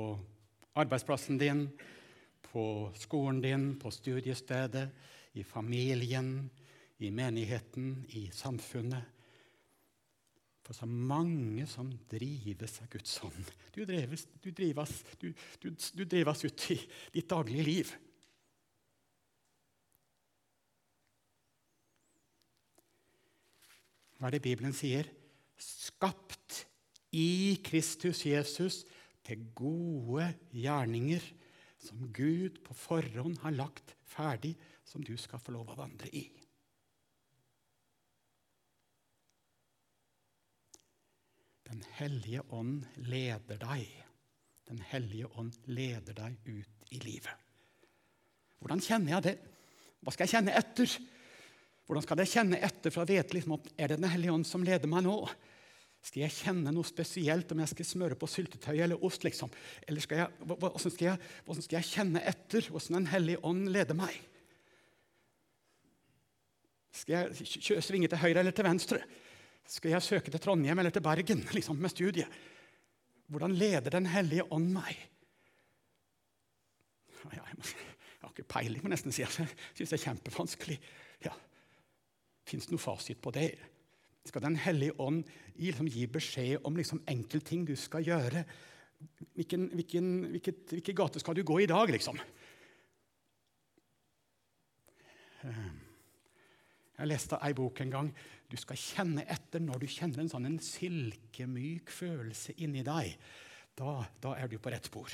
arbeidsplassen 0.77 1.39
din, 1.41 1.63
på 2.45 2.91
skolen 3.01 3.39
din, 3.41 3.63
på 3.81 3.89
studiestedet, 3.89 4.91
i 5.33 5.41
familien, 5.43 6.51
i 7.01 7.09
menigheten, 7.09 8.03
i 8.13 8.27
samfunnet. 8.29 9.09
For 10.65 10.77
så 10.77 10.85
mange 10.85 11.65
som 11.69 11.89
drives 12.11 12.77
av 12.83 12.91
Guds 12.93 13.17
ånd. 13.25 13.49
Du 13.73 13.81
drives, 13.89 14.27
du, 14.43 14.51
drives, 14.53 14.93
du, 15.17 15.31
du, 15.63 15.71
du 15.73 16.05
drives 16.05 16.45
ut 16.45 16.67
i 16.77 16.79
ditt 17.17 17.29
daglige 17.29 17.65
liv. 17.65 17.95
Hva 24.15 24.29
er 24.29 24.37
det 24.37 24.45
Bibelen 24.45 24.77
sier? 24.77 25.09
Skapt 25.57 26.65
i 27.15 27.55
Kristus 27.63 28.25
Jesus 28.27 28.83
til 29.25 29.47
gode 29.55 30.27
gjerninger 30.53 31.23
som 31.81 32.07
Gud 32.13 32.59
på 32.65 32.75
forhånd 32.77 33.37
har 33.43 33.55
lagt 33.55 33.95
ferdig, 34.09 34.55
som 34.85 35.03
du 35.03 35.15
skal 35.17 35.41
få 35.41 35.55
lov 35.55 35.71
å 35.73 35.77
vandre 35.79 36.09
i. 36.13 36.25
Den 41.65 41.81
hellige 41.97 42.43
ånd 42.53 42.85
leder 43.09 43.57
deg. 43.59 43.89
Den 44.69 44.81
hellige 44.91 45.29
ånd 45.37 45.57
leder 45.65 46.15
deg 46.17 46.37
ut 46.45 46.93
i 46.93 47.01
livet. 47.01 47.33
Hvordan 48.61 48.81
kjenner 48.81 49.17
jeg 49.17 49.25
det? 49.25 49.35
Hva 50.01 50.13
skal 50.13 50.25
jeg 50.25 50.37
kjenne 50.37 50.55
etter? 50.57 50.93
Hvordan 51.85 52.05
skal 52.05 52.21
jeg 52.21 52.31
kjenne 52.31 52.61
etter 52.65 52.93
for 52.93 53.03
å 53.03 53.09
vite 53.09 53.35
liksom, 53.35 53.57
at 53.57 53.67
er 53.77 53.91
det 53.91 53.99
Den 54.01 54.09
hellige 54.13 54.33
ånd 54.33 54.47
som 54.49 54.63
leder 54.65 54.89
meg 54.89 55.05
nå? 55.05 55.17
Skal 56.05 56.21
jeg 56.21 56.35
kjenne 56.35 56.69
noe 56.73 56.85
spesielt 56.85 57.49
om 57.53 57.61
jeg 57.63 57.71
skal 57.71 57.87
smøre 57.89 58.17
på 58.19 58.29
syltetøy 58.29 58.75
eller 58.77 59.01
ost? 59.05 59.23
liksom? 59.25 59.49
Eller 59.87 60.03
skal 60.03 60.21
jeg, 60.21 60.45
hvordan, 60.45 60.77
skal 60.83 61.07
jeg, 61.07 61.29
hvordan 61.47 61.65
skal 61.65 61.79
jeg 61.79 61.89
kjenne 61.89 62.21
etter 62.29 62.69
hvordan 62.69 62.99
Den 62.99 63.09
hellige 63.09 63.41
ånd 63.41 63.63
leder 63.73 63.97
meg? 63.97 64.19
Skal 66.95 67.33
jeg 67.33 67.83
svinge 67.83 68.07
til 68.11 68.21
høyre 68.21 68.43
eller 68.43 68.53
til 68.55 68.67
venstre? 68.67 69.01
Skal 69.65 69.95
jeg 69.95 70.05
søke 70.05 70.31
til 70.31 70.43
Trondheim 70.43 70.79
eller 70.79 70.93
til 70.93 71.03
Bergen 71.03 71.41
liksom, 71.57 71.81
med 71.81 71.89
studiet? 71.89 72.41
Hvordan 73.25 73.57
leder 73.57 73.89
Den 73.89 74.05
hellige 74.05 74.45
ånd 74.53 74.69
meg? 74.75 74.93
Jeg 77.25 77.41
har 78.21 78.29
ikke 78.29 78.45
peiling, 78.45 78.83
må 78.83 78.91
nesten 78.93 79.13
si. 79.13 79.23
Jeg 79.25 79.31
syns 79.33 79.89
det 79.89 79.97
er 79.97 80.03
kjempevanskelig. 80.03 80.75
Ja. 81.25 81.33
Fins 82.45 82.69
det 82.69 82.75
noe 82.75 82.83
fasit 82.83 83.17
på 83.21 83.33
det? 83.33 83.55
Skal 84.25 84.41
Den 84.41 84.57
hellige 84.57 84.95
ånd 84.99 85.23
gi, 85.53 85.69
liksom, 85.69 85.87
gi 85.87 86.07
beskjed 86.09 86.65
om 86.65 86.77
liksom, 86.77 87.03
enkeltting 87.07 87.65
du 87.67 87.75
skal 87.77 88.05
gjøre? 88.05 88.45
Hvilken, 89.35 89.67
hvilken, 89.75 90.11
hvilket, 90.33 90.63
hvilke 90.71 90.95
gate 90.97 91.21
skal 91.21 91.37
du 91.37 91.43
gå 91.45 91.59
i 91.61 91.69
dag, 91.69 91.91
liksom? 91.93 92.17
Eh, 95.45 95.65
jeg 96.95 97.11
leste 97.11 97.39
ei 97.43 97.53
bok 97.53 97.81
en 97.83 97.93
gang. 97.93 98.11
Du 98.49 98.57
skal 98.57 98.79
kjenne 98.79 99.25
etter 99.29 99.61
når 99.61 99.83
du 99.83 99.87
kjenner 99.91 100.23
en 100.23 100.31
sånn 100.31 100.47
en 100.47 100.61
silkemyk 100.63 101.91
følelse 101.93 102.55
inni 102.63 102.85
deg. 102.87 103.17
Da, 103.75 103.97
da 104.23 104.35
er 104.39 104.49
du 104.49 104.57
på 104.61 104.71
rett 104.71 104.87
spor. 104.87 105.11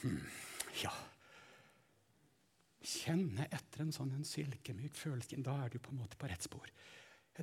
Hmm, 0.00 0.24
ja 0.82 0.92
Kjenne 2.86 3.48
etter 3.50 3.82
en 3.82 3.94
sånn 3.94 4.12
en 4.14 4.26
silkemyk 4.26 4.94
følelse. 4.94 5.40
Da 5.42 5.56
er 5.64 5.72
du 5.72 5.80
på 5.82 5.90
en 5.90 5.98
måte 5.98 6.18
på 6.20 6.28
rett 6.30 6.44
spor. 6.46 6.68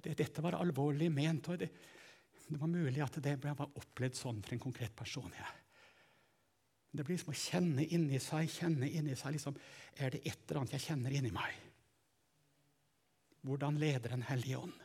Dette 0.01 0.41
var 0.41 0.57
alvorlig 0.57 1.11
ment. 1.13 1.49
og 1.49 1.59
det, 1.59 1.69
det 2.47 2.59
var 2.59 2.71
mulig 2.71 3.01
at 3.03 3.19
det 3.23 3.35
ble 3.41 3.53
opplevd 3.53 4.17
sånn 4.17 4.41
for 4.43 4.55
en 4.55 4.63
konkret 4.63 4.95
person. 4.95 5.31
Ja. 5.37 5.49
Det 6.93 7.05
blir 7.05 7.17
som 7.17 7.33
å 7.33 7.37
kjenne 7.37 7.85
inni 7.89 8.19
seg, 8.21 8.49
kjenne 8.53 8.89
inni 8.89 9.15
seg 9.17 9.37
liksom, 9.37 9.55
Er 9.97 10.13
det 10.13 10.21
et 10.25 10.43
eller 10.45 10.61
annet 10.61 10.75
jeg 10.77 10.87
kjenner 10.87 11.15
inni 11.17 11.31
meg? 11.33 11.55
Hvordan 13.43 13.79
leder 13.81 14.13
en 14.13 14.25
hellig 14.29 14.55
ånd? 14.59 14.79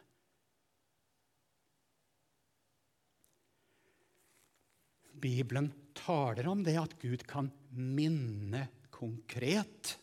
Bibelen 5.18 5.70
taler 5.98 6.46
om 6.48 6.62
det 6.64 6.76
at 6.78 6.94
Gud 7.02 7.24
kan 7.28 7.50
minne 7.74 8.68
konkret. 8.94 9.96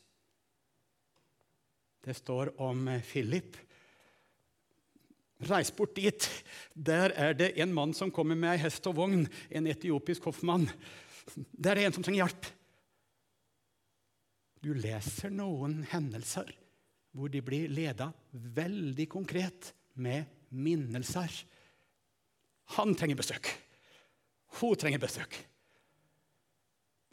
Det 2.03 2.13
står 2.13 2.53
om 2.61 2.89
Philip 3.07 3.57
Reis 5.43 5.71
bort 5.75 5.95
dit. 5.97 6.27
Der 6.73 7.11
er 7.11 7.33
det 7.35 7.51
en 7.59 7.73
mann 7.75 7.93
som 7.93 8.11
kommer 8.11 8.37
med 8.39 8.53
ei 8.53 8.61
hest 8.63 8.85
og 8.87 8.95
vogn. 9.01 9.25
En 9.51 9.67
etiopisk 9.67 10.29
hoffmann. 10.29 10.69
Der 11.35 11.75
er 11.75 11.81
det 11.81 11.87
en 11.89 11.97
som 11.97 12.05
trenger 12.05 12.23
hjelp. 12.23 12.51
Du 14.63 14.71
leser 14.73 15.33
noen 15.33 15.83
hendelser 15.91 16.53
hvor 17.15 17.29
de 17.31 17.39
blir 17.45 17.71
leda 17.71 18.09
veldig 18.31 19.05
konkret 19.11 19.69
med 20.03 20.25
minnelser. 20.51 21.31
Han 22.75 22.95
trenger 22.97 23.19
besøk. 23.19 23.51
Hun 24.59 24.75
trenger 24.79 24.99
besøk. 25.03 25.37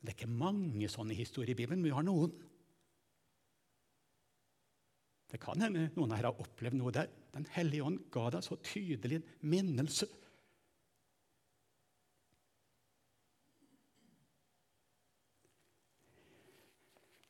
Det 0.02 0.10
er 0.10 0.16
ikke 0.16 0.30
mange 0.30 0.88
sånne 0.90 1.14
historier 1.14 1.54
i 1.54 1.58
Bibelen, 1.58 1.82
men 1.82 1.90
vi 1.92 1.94
har 1.94 2.06
noen. 2.06 2.32
Det 5.30 5.38
kan 5.42 5.62
hende 5.62 5.90
noen 5.94 6.10
dere 6.10 6.32
har 6.32 6.42
opplevd 6.42 6.78
noe 6.80 6.94
der. 6.94 7.10
Den 7.32 7.46
hellige 7.54 7.86
ånd 7.88 8.02
ga 8.12 8.26
deg 8.34 8.44
så 8.44 8.58
tydelig 8.60 9.20
en 9.20 9.30
minnelse. 9.54 10.08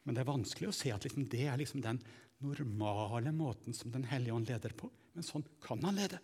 Men 0.02 0.16
det 0.16 0.24
er 0.24 0.32
vanskelig 0.32 0.72
å 0.72 0.74
se 0.74 0.90
at 0.90 1.06
liksom 1.06 1.28
det 1.30 1.46
er 1.46 1.60
liksom 1.60 1.84
den 1.84 2.00
normale 2.42 3.30
måten 3.30 3.74
som 3.74 3.92
Den 3.94 4.08
hellige 4.10 4.34
ånd 4.34 4.50
leder 4.50 4.74
på. 4.74 4.90
Men 5.14 5.26
sånn 5.26 5.46
kan 5.62 5.82
han 5.86 6.00
lede. 6.00 6.18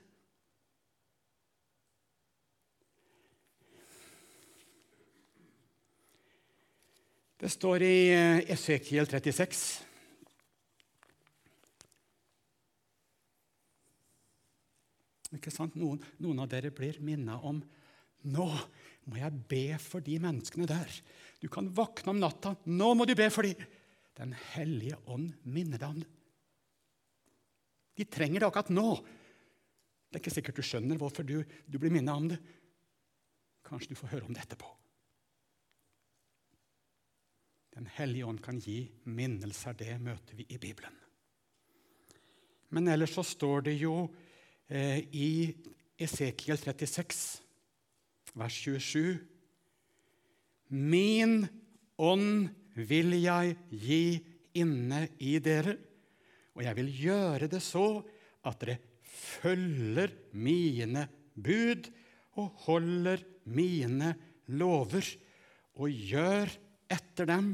Det 7.38 7.50
står 7.54 7.84
i 7.86 7.98
Esekiel 8.50 9.06
36 9.06 9.87
Ikke 15.36 15.52
sant? 15.52 15.76
Noen, 15.76 16.00
noen 16.22 16.40
av 16.40 16.48
dere 16.52 16.72
blir 16.74 17.00
minnet 17.04 17.44
om 17.44 17.60
nå 18.28 18.48
må 19.08 19.18
jeg 19.20 19.42
be 19.48 19.64
for 19.80 20.04
de 20.04 20.16
menneskene 20.20 20.66
der. 20.68 20.90
Du 21.40 21.46
kan 21.52 21.68
våkne 21.72 22.12
om 22.12 22.22
natta. 22.22 22.54
Nå 22.66 22.92
må 22.98 23.06
du 23.08 23.14
be 23.18 23.28
for 23.32 23.46
dem! 23.46 23.60
Den 24.18 24.34
hellige 24.56 24.98
ånd 25.06 25.30
minner 25.46 25.78
deg 25.78 25.92
om 25.92 26.00
det. 26.02 26.08
De 27.98 28.06
trenger 28.10 28.42
det 28.42 28.48
akkurat 28.48 28.72
nå. 28.74 28.88
Det 30.08 30.18
er 30.18 30.22
ikke 30.22 30.34
sikkert 30.34 30.58
du 30.58 30.66
skjønner 30.66 30.98
hvorfor 30.98 31.26
du, 31.26 31.38
du 31.66 31.78
blir 31.78 31.94
minnet 31.94 32.14
om 32.14 32.26
det. 32.32 32.38
Kanskje 33.66 33.92
du 33.92 33.98
får 34.00 34.12
høre 34.16 34.26
om 34.26 34.34
det 34.34 34.42
etterpå. 34.42 34.70
Den 37.78 37.86
hellige 37.94 38.26
ånd 38.26 38.42
kan 38.42 38.58
gi 38.58 38.80
minnelser. 39.06 39.76
Det 39.78 39.92
møter 40.02 40.38
vi 40.38 40.48
i 40.50 40.58
Bibelen. 40.58 40.94
Men 42.74 42.90
ellers 42.90 43.14
så 43.14 43.22
står 43.24 43.68
det 43.68 43.76
jo 43.78 44.08
i 44.68 45.54
Esekiel 45.98 46.58
36, 46.60 47.40
vers 48.36 48.58
27. 48.62 49.18
Min 50.68 51.40
ånd 51.96 52.50
vil 52.76 53.16
jeg 53.18 53.56
gi 53.72 54.02
inne 54.60 55.06
i 55.24 55.38
dere, 55.42 55.74
og 56.54 56.64
jeg 56.66 56.78
vil 56.78 56.92
gjøre 57.06 57.48
det 57.50 57.62
så 57.64 57.86
at 58.48 58.60
dere 58.60 58.78
følger 59.08 60.12
mine 60.36 61.06
bud 61.34 61.88
og 62.38 62.62
holder 62.68 63.22
mine 63.54 64.12
lover 64.54 65.06
og 65.78 65.90
gjør 65.90 66.52
etter 66.90 67.28
dem. 67.28 67.50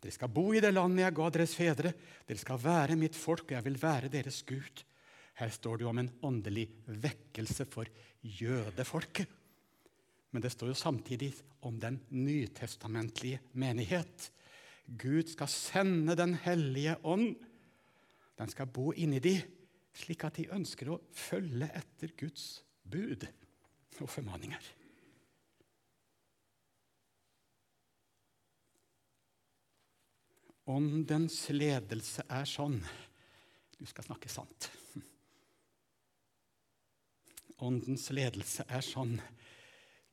Dere 0.00 0.14
skal 0.14 0.32
bo 0.32 0.46
i 0.56 0.62
det 0.64 0.72
landet 0.72 1.04
jeg 1.04 1.16
ga 1.16 1.32
deres 1.34 1.56
fedre. 1.56 1.92
Dere 2.24 2.40
skal 2.40 2.60
være 2.62 2.96
mitt 2.96 3.16
folk, 3.16 3.50
og 3.50 3.58
jeg 3.58 3.66
vil 3.66 3.76
være 3.80 4.12
deres 4.12 4.40
Gud. 4.48 4.84
Her 5.40 5.48
står 5.48 5.78
det 5.78 5.86
jo 5.86 5.90
om 5.94 5.98
en 6.02 6.10
åndelig 6.28 6.66
vekkelse 7.00 7.64
for 7.72 7.88
jødefolket. 8.20 9.28
Men 10.30 10.44
det 10.44 10.52
står 10.52 10.68
jo 10.70 10.76
samtidig 10.76 11.30
om 11.64 11.78
den 11.80 11.96
nytestamentlige 12.12 13.40
menighet. 13.52 14.28
Gud 14.84 15.32
skal 15.32 15.48
sende 15.48 16.16
Den 16.16 16.34
hellige 16.34 16.96
ånd. 17.04 17.36
Den 18.38 18.48
skal 18.48 18.66
bo 18.66 18.92
inni 18.92 19.18
de, 19.18 19.40
slik 19.94 20.24
at 20.24 20.36
de 20.36 20.50
ønsker 20.52 20.90
å 20.92 21.00
følge 21.12 21.70
etter 21.76 22.12
Guds 22.16 22.62
bud 22.84 23.26
og 24.00 24.08
formaninger. 24.08 24.68
Åndens 30.70 31.42
ledelse 31.50 32.22
er 32.28 32.44
sånn 32.46 32.78
Du 33.80 33.86
skal 33.88 34.04
snakke 34.04 34.28
sant. 34.28 34.68
Åndens 37.60 38.08
ledelse 38.16 38.64
er 38.68 38.84
sånn 38.84 39.18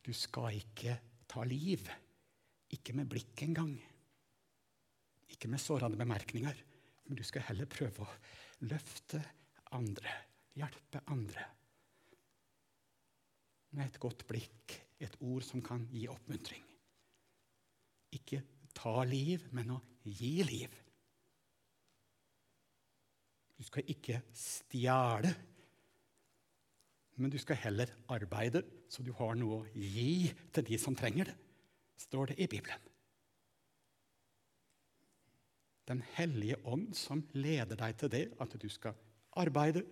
Du 0.03 0.11
skal 0.15 0.57
ikke 0.59 0.97
ta 1.27 1.43
liv. 1.47 1.87
Ikke 2.75 2.95
med 2.95 3.07
blikk 3.11 3.43
engang. 3.45 3.75
Ikke 5.31 5.49
med 5.51 5.61
sårende 5.63 5.99
bemerkninger. 5.99 6.63
Men 7.07 7.19
du 7.19 7.23
skal 7.23 7.45
heller 7.47 7.69
prøve 7.71 8.03
å 8.03 8.15
løfte 8.67 9.21
andre, 9.75 10.11
hjelpe 10.57 11.03
andre. 11.13 11.45
Med 13.75 13.87
et 13.87 13.99
godt 14.01 14.25
blikk, 14.27 14.75
et 14.99 15.15
ord 15.23 15.45
som 15.45 15.63
kan 15.63 15.85
gi 15.91 16.07
oppmuntring. 16.11 16.63
Ikke 18.17 18.41
ta 18.75 19.03
liv, 19.07 19.47
men 19.55 19.75
å 19.75 19.81
gi 20.03 20.33
liv. 20.47 20.75
Du 23.57 23.63
skal 23.65 23.87
ikke 23.89 24.21
stjele 24.35 25.31
men 27.17 27.33
du 27.33 27.37
skal 27.41 27.59
heller 27.63 27.91
arbeide 28.13 28.61
så 28.89 29.03
du 29.03 29.11
har 29.17 29.37
noe 29.37 29.61
å 29.61 29.67
gi 29.73 30.29
til 30.53 30.65
de 30.67 30.77
som 30.81 30.95
trenger 30.97 31.31
det, 31.31 31.35
står 32.07 32.31
det 32.31 32.37
i 32.43 32.49
Bibelen. 32.51 32.83
Den 35.87 36.03
hellige 36.17 36.59
ånd 36.67 36.91
som 36.97 37.23
leder 37.37 37.79
deg 37.79 37.95
til 37.97 38.11
det, 38.11 38.23
at 38.43 38.53
du 38.59 38.67
skal 38.69 38.95
arbeide, 39.39 39.85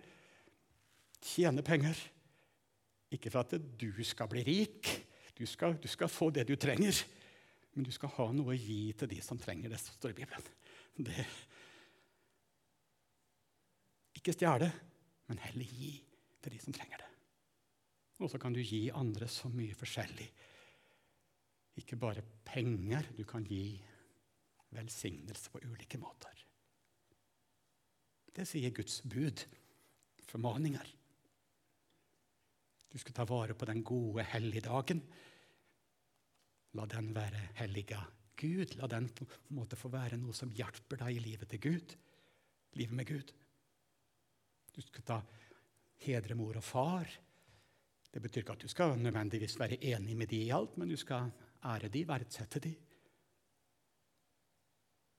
tjene 1.24 1.64
penger. 1.64 1.96
Ikke 3.10 3.32
for 3.32 3.46
at 3.46 3.56
du 3.56 3.88
skal 4.04 4.28
bli 4.30 4.42
rik, 4.46 4.90
du 5.36 5.46
skal, 5.48 5.78
du 5.80 5.88
skal 5.88 6.12
få 6.12 6.28
det 6.30 6.46
du 6.48 6.54
trenger. 6.60 7.00
Men 7.76 7.84
du 7.84 7.92
skal 7.92 8.12
ha 8.16 8.28
noe 8.32 8.54
å 8.54 8.56
gi 8.58 8.92
til 8.96 9.10
de 9.10 9.18
som 9.24 9.40
trenger 9.40 9.72
det, 9.72 9.80
står 9.80 10.14
i 10.14 10.18
Bibelen. 10.20 10.52
Det, 10.96 11.26
Ikke 14.16 14.32
stjele, 14.32 14.70
men 15.28 15.42
heller 15.44 15.68
gi 15.68 15.92
til 16.42 16.54
de 16.54 16.62
som 16.62 16.76
trenger 16.76 17.02
det. 17.02 17.05
Og 18.16 18.30
så 18.32 18.40
kan 18.40 18.54
du 18.54 18.62
gi 18.64 18.86
andre 18.94 19.28
så 19.28 19.50
mye 19.52 19.76
forskjellig. 19.76 20.26
Ikke 21.82 21.98
bare 22.00 22.24
penger. 22.46 23.10
Du 23.16 23.24
kan 23.28 23.44
gi 23.44 23.76
velsignelse 24.72 25.52
på 25.52 25.60
ulike 25.66 26.00
måter. 26.00 26.32
Det 28.36 28.44
sier 28.48 28.72
Guds 28.76 29.00
bud, 29.08 29.44
formaninger. 30.28 30.88
Du 32.92 32.98
skal 33.00 33.16
ta 33.16 33.24
vare 33.28 33.56
på 33.56 33.68
den 33.68 33.82
gode 33.84 34.24
helligdagen. 34.24 35.02
La 36.76 36.84
den 36.88 37.12
være 37.16 37.50
helliga 37.60 38.02
Gud. 38.36 38.76
La 38.80 38.88
den 38.88 39.08
på 39.12 39.24
en 39.28 39.56
måte 39.56 39.76
få 39.76 39.90
være 39.92 40.18
noe 40.20 40.36
som 40.36 40.52
hjelper 40.52 41.00
deg 41.04 41.16
i 41.16 41.24
livet 41.24 41.52
til 41.52 41.62
Gud. 41.68 41.96
Livet 42.76 42.96
med 42.96 43.08
Gud. 43.08 43.32
Du 44.72 44.82
skal 44.84 45.04
ta 45.08 45.20
hedre 46.04 46.36
mor 46.36 46.56
og 46.60 46.64
far. 46.64 47.08
Det 48.14 48.22
betyr 48.22 48.40
ikke 48.40 48.56
at 48.56 48.62
du 48.62 48.68
skal 48.68 48.98
nødvendigvis 48.98 49.58
være 49.60 49.84
enig 49.84 50.16
med 50.16 50.26
de 50.26 50.42
i 50.46 50.50
alt, 50.50 50.76
men 50.78 50.88
du 50.88 50.96
skal 50.96 51.30
ære 51.64 51.88
de, 51.88 52.08
verdsette 52.08 52.60
de. 52.60 52.74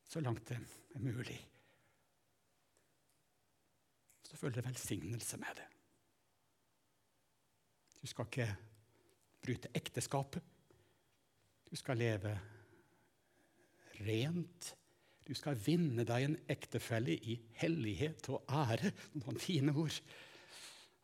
Så 0.08 0.20
langt 0.20 0.50
det 0.50 0.58
er 0.96 1.00
mulig. 1.00 1.40
Så 4.24 4.38
følger 4.38 4.62
det 4.62 4.66
velsignelse 4.66 5.38
med 5.38 5.56
det. 5.56 5.68
Du 8.02 8.08
skal 8.08 8.26
ikke 8.26 8.56
bryte 9.42 9.70
ekteskapet. 9.76 10.44
Du 11.72 11.76
skal 11.76 11.98
leve 11.98 12.40
rent. 14.00 14.76
Du 15.28 15.34
skal 15.36 15.60
vinne 15.60 16.06
deg 16.08 16.24
en 16.24 16.38
ektefelle 16.50 17.18
i 17.18 17.36
hellighet 17.60 18.30
og 18.32 18.46
ære. 18.48 18.94
Noen 19.20 19.40
fine 19.44 19.76
ord. 19.76 20.00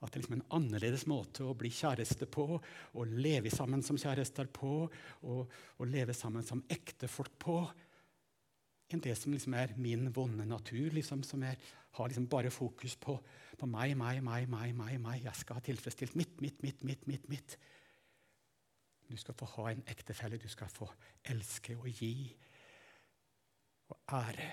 At 0.03 0.11
det 0.11 0.19
er 0.19 0.23
liksom 0.25 0.35
en 0.35 0.49
annerledes 0.57 1.05
måte 1.07 1.45
å 1.47 1.55
bli 1.55 1.71
kjæreste 1.71 2.27
på, 2.27 2.45
å 2.59 3.05
leve 3.07 3.51
sammen 3.53 3.83
som 3.85 3.99
kjærester 3.99 4.49
på, 4.51 4.73
og 5.23 5.53
å 5.79 5.87
leve 5.87 6.15
sammen 6.17 6.43
som 6.43 6.63
ektefolk 6.71 7.37
på, 7.39 7.57
enn 8.93 9.01
det 9.01 9.15
som 9.17 9.33
liksom 9.33 9.55
er 9.57 9.73
min 9.79 10.09
vonde 10.13 10.45
natur, 10.45 10.91
liksom, 10.93 11.23
som 11.25 11.43
er, 11.47 11.55
har 11.97 12.09
liksom 12.11 12.27
bare 12.29 12.51
fokus 12.53 12.97
på, 12.99 13.15
på 13.57 13.69
meg, 13.69 13.95
meg, 13.97 14.19
meg, 14.25 14.49
meg, 14.51 14.73
meg, 14.77 14.99
meg. 15.01 15.23
Jeg 15.23 15.39
skal 15.39 15.57
ha 15.57 15.63
tilfredsstilt 15.65 16.17
mitt, 16.19 16.35
mitt, 16.43 16.59
mitt, 16.65 16.83
mitt, 16.85 17.07
mitt, 17.09 17.29
mitt. 17.31 17.57
Du 19.09 19.15
skal 19.19 19.37
få 19.37 19.47
ha 19.55 19.69
en 19.71 19.85
ektefelle 19.89 20.39
du 20.41 20.49
skal 20.51 20.71
få 20.71 20.89
elske 21.31 21.77
og 21.77 21.89
gi 21.89 22.13
og 23.93 24.19
ære 24.19 24.51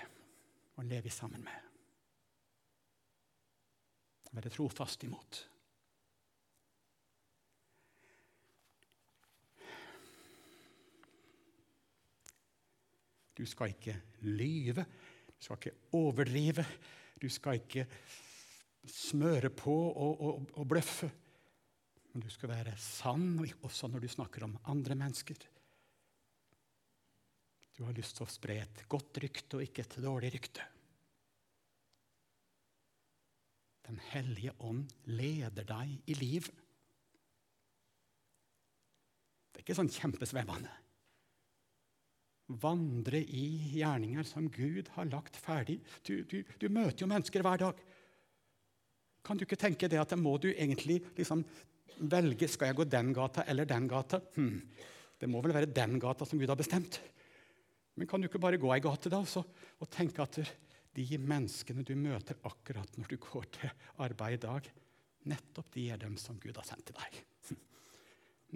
og 0.77 0.87
leve 0.89 1.11
sammen 1.13 1.45
med. 1.45 1.70
Være 4.37 4.53
trofast 4.55 5.05
imot. 5.07 5.41
Du 13.41 13.47
skal 13.49 13.73
ikke 13.73 13.95
lyve, 14.29 14.85
du 15.33 15.41
skal 15.41 15.57
ikke 15.57 15.97
overdrive, 15.97 16.65
du 17.21 17.29
skal 17.33 17.61
ikke 17.63 17.87
smøre 18.85 19.49
på 19.53 19.73
og, 19.73 20.21
og, 20.21 20.51
og 20.61 20.69
bløffe. 20.69 21.09
Men 22.13 22.25
du 22.27 22.29
skal 22.33 22.51
være 22.51 22.75
sann, 22.77 23.39
også 23.63 23.89
når 23.89 24.05
du 24.05 24.11
snakker 24.11 24.45
om 24.45 24.59
andre 24.69 24.97
mennesker. 24.99 25.41
Du 27.77 27.87
har 27.87 27.97
lyst 27.97 28.19
til 28.19 28.27
å 28.27 28.29
spre 28.29 28.59
et 28.61 28.85
godt 28.91 29.23
rykte 29.23 29.57
og 29.57 29.65
ikke 29.65 29.87
et 29.87 29.99
dårlig 30.05 30.35
rykte. 30.35 30.67
Den 33.91 33.99
hellige 34.13 34.53
ånd 34.63 34.93
leder 35.11 35.67
deg 35.67 35.97
i 36.07 36.15
liv. 36.15 36.47
Det 39.51 39.59
er 39.59 39.65
ikke 39.65 39.77
sånn 39.81 39.91
kjempesvevende. 39.91 40.71
Vandre 42.63 43.19
i 43.19 43.45
gjerninger 43.75 44.27
som 44.27 44.47
Gud 44.55 44.93
har 44.95 45.11
lagt 45.11 45.39
ferdig. 45.39 45.81
Du, 46.07 46.23
du, 46.23 46.39
du 46.63 46.69
møter 46.71 47.03
jo 47.03 47.11
mennesker 47.11 47.43
hver 47.47 47.65
dag. 47.65 47.83
Kan 49.27 49.39
du 49.39 49.45
ikke 49.45 49.59
tenke 49.59 49.91
det 49.91 49.99
at 50.01 50.15
må 50.19 50.37
du 50.39 50.49
egentlig 50.53 51.01
liksom 51.19 51.43
velge 51.99 52.49
skal 52.49 52.71
jeg 52.71 52.79
gå 52.79 52.87
den 52.89 53.11
gata 53.17 53.45
eller 53.51 53.67
den 53.69 53.91
gata. 53.91 54.23
Hm, 54.39 54.63
Det 55.21 55.29
må 55.29 55.43
vel 55.45 55.53
være 55.53 55.75
den 55.75 55.99
gata 56.01 56.25
som 56.25 56.39
Gud 56.41 56.49
har 56.49 56.57
bestemt. 56.57 57.03
Men 57.99 58.09
kan 58.09 58.23
du 58.23 58.31
ikke 58.31 58.41
bare 58.41 58.57
gå 58.57 58.71
ei 58.73 58.81
gate 58.81 59.11
da, 59.13 59.19
også, 59.21 59.43
og 59.83 59.91
tenke 59.93 60.23
at 60.25 60.39
de 60.97 61.19
menneskene 61.23 61.85
du 61.87 61.95
møter 61.99 62.39
akkurat 62.49 62.97
når 62.99 63.11
du 63.11 63.19
går 63.23 63.47
til 63.55 63.75
arbeid 64.03 64.39
i 64.39 64.45
dag, 64.45 64.71
nettopp 65.31 65.69
de 65.77 65.85
er 65.93 66.01
dem 66.03 66.17
som 66.19 66.39
Gud 66.43 66.57
har 66.59 66.67
sendt 66.67 66.91
til 66.91 66.99
deg. 66.99 67.21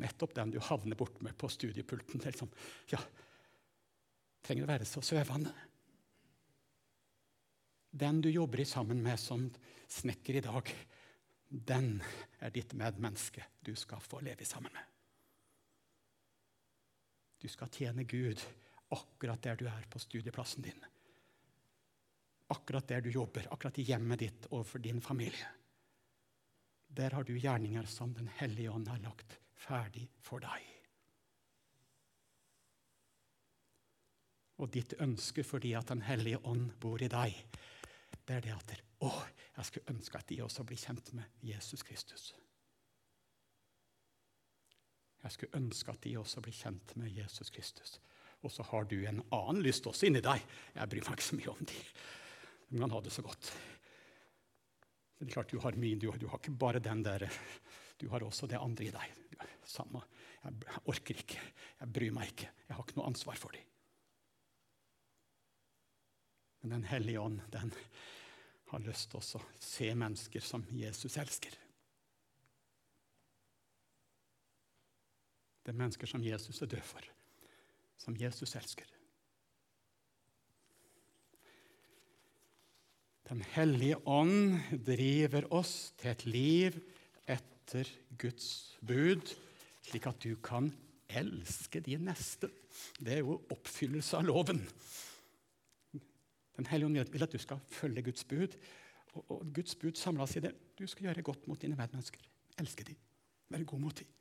Nettopp 0.02 0.34
den 0.34 0.54
du 0.54 0.58
havner 0.64 0.98
bort 0.98 1.20
med 1.22 1.36
på 1.38 1.50
studiepulten. 1.52 2.22
Liksom. 2.24 2.50
Ja, 2.90 2.98
trenger 4.42 4.66
å 4.66 4.72
være 4.72 4.88
så 4.88 5.02
svevende. 5.04 5.52
Den 7.94 8.18
du 8.24 8.26
jobber 8.32 8.64
i 8.64 8.66
sammen 8.66 9.04
med 9.04 9.20
som 9.22 9.46
snekker 9.94 10.40
i 10.40 10.42
dag, 10.42 10.72
den 11.54 12.00
er 12.42 12.50
ditt 12.50 12.74
medmenneske 12.74 13.44
du 13.62 13.76
skal 13.78 14.02
få 14.02 14.18
leve 14.26 14.46
sammen 14.48 14.74
med. 14.74 14.90
Du 17.38 17.46
skal 17.52 17.70
tjene 17.70 18.06
Gud 18.08 18.42
akkurat 18.94 19.42
der 19.44 19.60
du 19.60 19.66
er 19.70 19.86
på 19.90 20.00
studieplassen 20.02 20.64
din. 20.66 20.80
Akkurat 22.54 22.86
der 22.88 23.02
du 23.04 23.10
jobber, 23.10 23.48
akkurat 23.50 23.78
i 23.82 23.86
hjemmet 23.88 24.22
ditt 24.22 24.46
overfor 24.50 24.82
din 24.82 25.00
familie. 25.02 25.48
Der 26.94 27.10
har 27.10 27.24
du 27.26 27.34
gjerninger 27.34 27.86
som 27.90 28.14
Den 28.14 28.28
hellige 28.38 28.70
ånd 28.70 28.88
har 28.88 29.02
lagt 29.02 29.38
ferdig 29.58 30.06
for 30.22 30.44
deg. 30.44 30.70
Og 34.62 34.70
ditt 34.70 34.94
ønske 35.02 35.42
fordi 35.42 35.74
at 35.74 35.90
Den 35.90 36.04
hellige 36.06 36.38
ånd 36.46 36.70
bor 36.80 37.02
i 37.02 37.10
deg, 37.10 37.34
det 38.24 38.36
er 38.36 38.46
det 38.46 38.54
at 38.54 38.74
å, 39.04 39.10
jeg 39.56 39.68
skulle 39.68 39.94
ønske 39.96 40.18
at 40.18 40.30
de 40.30 40.40
også 40.44 40.64
blir 40.64 40.80
kjent 40.80 41.12
med 41.12 41.44
Jesus 41.44 41.82
Kristus. 41.82 42.32
Jeg 45.24 45.32
skulle 45.32 45.56
ønske 45.56 45.92
at 45.92 46.02
de 46.04 46.16
også 46.20 46.42
blir 46.44 46.56
kjent 46.56 46.94
med 47.00 47.12
Jesus 47.12 47.50
Kristus. 47.50 47.98
Og 48.44 48.52
så 48.52 48.64
har 48.68 48.84
du 48.84 48.98
en 49.08 49.22
annen 49.32 49.62
lyst 49.64 49.86
også 49.88 50.06
inni 50.08 50.20
deg. 50.24 50.42
Jeg 50.74 50.90
bryr 50.92 51.06
meg 51.06 51.16
ikke 51.16 51.26
så 51.30 51.38
mye 51.38 51.52
om 51.54 51.68
de. 51.70 51.80
De 52.74 52.80
han 52.82 52.90
hadde 52.90 53.06
det 53.06 53.14
så 53.14 53.22
godt. 53.22 53.52
Men 55.14 55.28
det 55.28 55.30
er 55.30 55.34
klart, 55.37 55.52
du 55.54 55.60
har, 55.62 55.76
mye, 55.78 55.94
du, 55.94 56.08
du 56.18 56.26
har 56.26 56.40
ikke 56.40 56.56
bare 56.58 56.80
den 56.82 57.04
der. 57.06 57.28
Du 58.02 58.08
har 58.10 58.24
også 58.26 58.48
det 58.50 58.58
andre 58.58 58.88
i 58.88 58.90
deg. 58.90 59.12
Samme. 59.62 60.00
Jeg 60.42 60.80
orker 60.90 61.20
ikke. 61.22 61.38
Jeg 61.78 61.92
bryr 61.94 62.16
meg 62.16 62.32
ikke. 62.32 62.48
Jeg 62.66 62.74
har 62.74 62.82
ikke 62.82 62.96
noe 62.98 63.06
ansvar 63.12 63.38
for 63.38 63.54
dem. 63.54 63.68
Men 66.64 66.74
Den 66.74 66.88
hellige 66.90 67.22
ånd 67.22 67.38
den 67.54 67.70
har 68.72 68.82
lyst 68.82 69.12
til 69.12 69.22
å 69.22 69.44
se 69.62 69.92
mennesker 69.94 70.42
som 70.42 70.66
Jesus 70.74 71.14
elsker. 71.22 71.54
Det 75.62 75.70
er 75.70 75.78
mennesker 75.78 76.10
som 76.10 76.26
Jesus 76.26 76.58
er 76.58 76.74
død 76.74 76.82
for, 76.90 77.06
som 78.02 78.18
Jesus 78.18 78.58
elsker. 78.58 78.90
Den 83.24 83.40
hellige 83.54 83.96
ånd 84.04 84.58
driver 84.84 85.46
oss 85.56 85.94
til 86.00 86.10
et 86.12 86.24
liv 86.28 86.74
etter 87.24 87.88
Guds 88.20 88.48
bud, 88.84 89.30
slik 89.84 90.08
at 90.10 90.20
du 90.20 90.35
kan 90.44 90.68
elske 91.08 91.81
de 91.85 91.96
neste. 92.00 92.50
Det 93.00 93.16
er 93.16 93.22
jo 93.22 93.38
oppfyllelse 93.54 94.18
av 94.20 94.29
loven. 94.29 94.60
Den 96.54 96.68
hellige 96.68 96.90
ånd 96.90 97.14
vil 97.14 97.25
at 97.25 97.33
du 97.33 97.40
skal 97.40 97.64
følge 97.72 98.04
Guds 98.10 98.29
bud. 98.29 98.58
Og, 99.14 99.40
Guds 99.54 99.75
bud 99.79 99.96
samles 99.96 100.37
i 100.37 100.44
det. 100.44 100.52
Du 100.77 100.85
skal 100.90 101.08
gjøre 101.08 101.25
godt 101.25 101.48
mot 101.48 101.60
dine 101.60 101.79
medmennesker. 101.79 102.20
Elske 102.60 102.85
dem. 102.90 103.00
Være 103.48 103.64
god 103.72 103.83
mot 103.87 103.98
dem. 103.98 104.12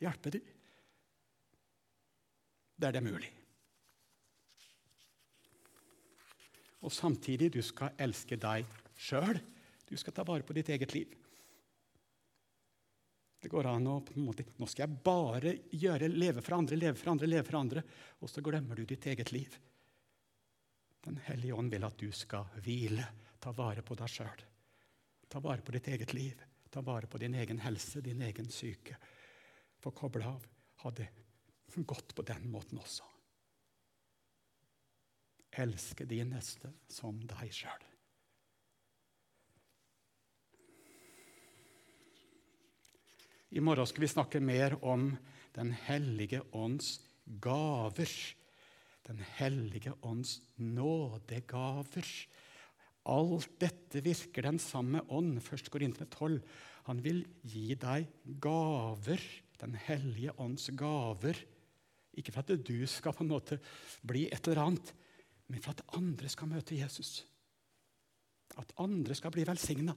Hjelpe 0.00 0.32
dem. 0.38 0.48
Der 2.80 2.90
det 2.90 3.02
er 3.02 3.10
mulig. 3.12 3.30
Og 6.82 6.92
samtidig 6.92 7.52
du 7.54 7.60
skal 7.64 7.94
elske 8.00 8.38
deg 8.40 8.66
sjøl. 8.98 9.38
Du 9.88 9.94
skal 10.00 10.14
ta 10.16 10.24
vare 10.26 10.46
på 10.46 10.54
ditt 10.56 10.70
eget 10.72 10.94
liv. 10.94 11.18
Det 13.42 13.50
går 13.50 13.66
an 13.66 13.88
å 13.90 13.96
på 14.06 14.14
en 14.14 14.26
måte, 14.28 14.44
Nå 14.54 14.68
skal 14.70 14.84
jeg 14.84 15.02
bare 15.02 15.56
gjøre, 15.74 16.08
leve 16.08 16.44
for 16.46 16.60
andre, 16.60 16.78
leve 16.78 16.94
for 16.98 17.10
andre, 17.10 17.26
leve 17.26 17.46
for 17.48 17.58
andre. 17.58 17.82
Og 18.22 18.30
så 18.30 18.42
glemmer 18.44 18.78
du 18.78 18.84
ditt 18.86 19.06
eget 19.10 19.32
liv. 19.34 19.56
Den 21.02 21.18
hellige 21.26 21.58
ånd 21.58 21.72
vil 21.72 21.84
at 21.86 21.98
du 21.98 22.12
skal 22.14 22.46
hvile, 22.62 23.08
ta 23.42 23.50
vare 23.56 23.82
på 23.82 23.98
deg 23.98 24.10
sjøl. 24.10 24.44
Ta 25.26 25.42
vare 25.42 25.64
på 25.66 25.74
ditt 25.74 25.90
eget 25.90 26.14
liv, 26.14 26.38
ta 26.70 26.84
vare 26.86 27.10
på 27.10 27.18
din 27.18 27.34
egen 27.34 27.58
helse, 27.64 28.00
din 28.00 28.22
egen 28.22 28.50
syke. 28.52 28.94
Få 29.82 29.90
koble 29.90 30.28
av. 30.28 30.46
Ha 30.84 30.94
det 30.94 31.08
godt 31.82 32.14
på 32.14 32.22
den 32.22 32.46
måten 32.52 32.78
også 32.78 33.11
elske 35.52 36.06
de 36.08 36.22
neste 36.24 36.70
som 36.90 37.18
deg 37.28 37.52
sjøl. 37.52 37.88
I 43.52 43.60
morgen 43.60 43.84
skal 43.88 44.06
vi 44.06 44.08
snakke 44.08 44.40
mer 44.40 44.78
om 44.80 45.10
Den 45.52 45.74
hellige 45.76 46.40
ånds 46.56 47.02
gaver. 47.44 48.08
Den 49.04 49.18
hellige 49.36 49.92
ånds 50.00 50.38
nådegaver. 50.56 52.06
Alt 53.04 53.58
dette 53.60 54.00
virker 54.00 54.46
den 54.46 54.60
samme 54.62 55.02
ånd. 55.12 55.36
Først 55.44 55.68
går 55.68 55.84
inn 55.84 55.92
til 55.92 56.08
12. 56.08 56.38
Han 56.88 57.02
vil 57.04 57.20
gi 57.44 57.74
deg 57.76 58.08
gaver. 58.40 59.20
Den 59.60 59.76
hellige 59.76 60.32
ånds 60.40 60.70
gaver. 60.72 61.36
Ikke 62.16 62.32
for 62.32 62.40
at 62.40 62.64
du 62.64 62.86
skal 62.88 63.12
på 63.12 63.26
en 63.26 63.34
måte 63.34 63.60
bli 64.00 64.30
et 64.32 64.48
eller 64.48 64.64
annet, 64.64 64.94
men 65.52 65.60
for 65.60 65.76
at 65.76 65.84
andre 65.98 66.30
skal 66.32 66.48
møte 66.48 66.78
Jesus. 66.78 67.26
At 68.56 68.72
andre 68.80 69.16
skal 69.16 69.32
bli 69.34 69.44
velsigna 69.44 69.92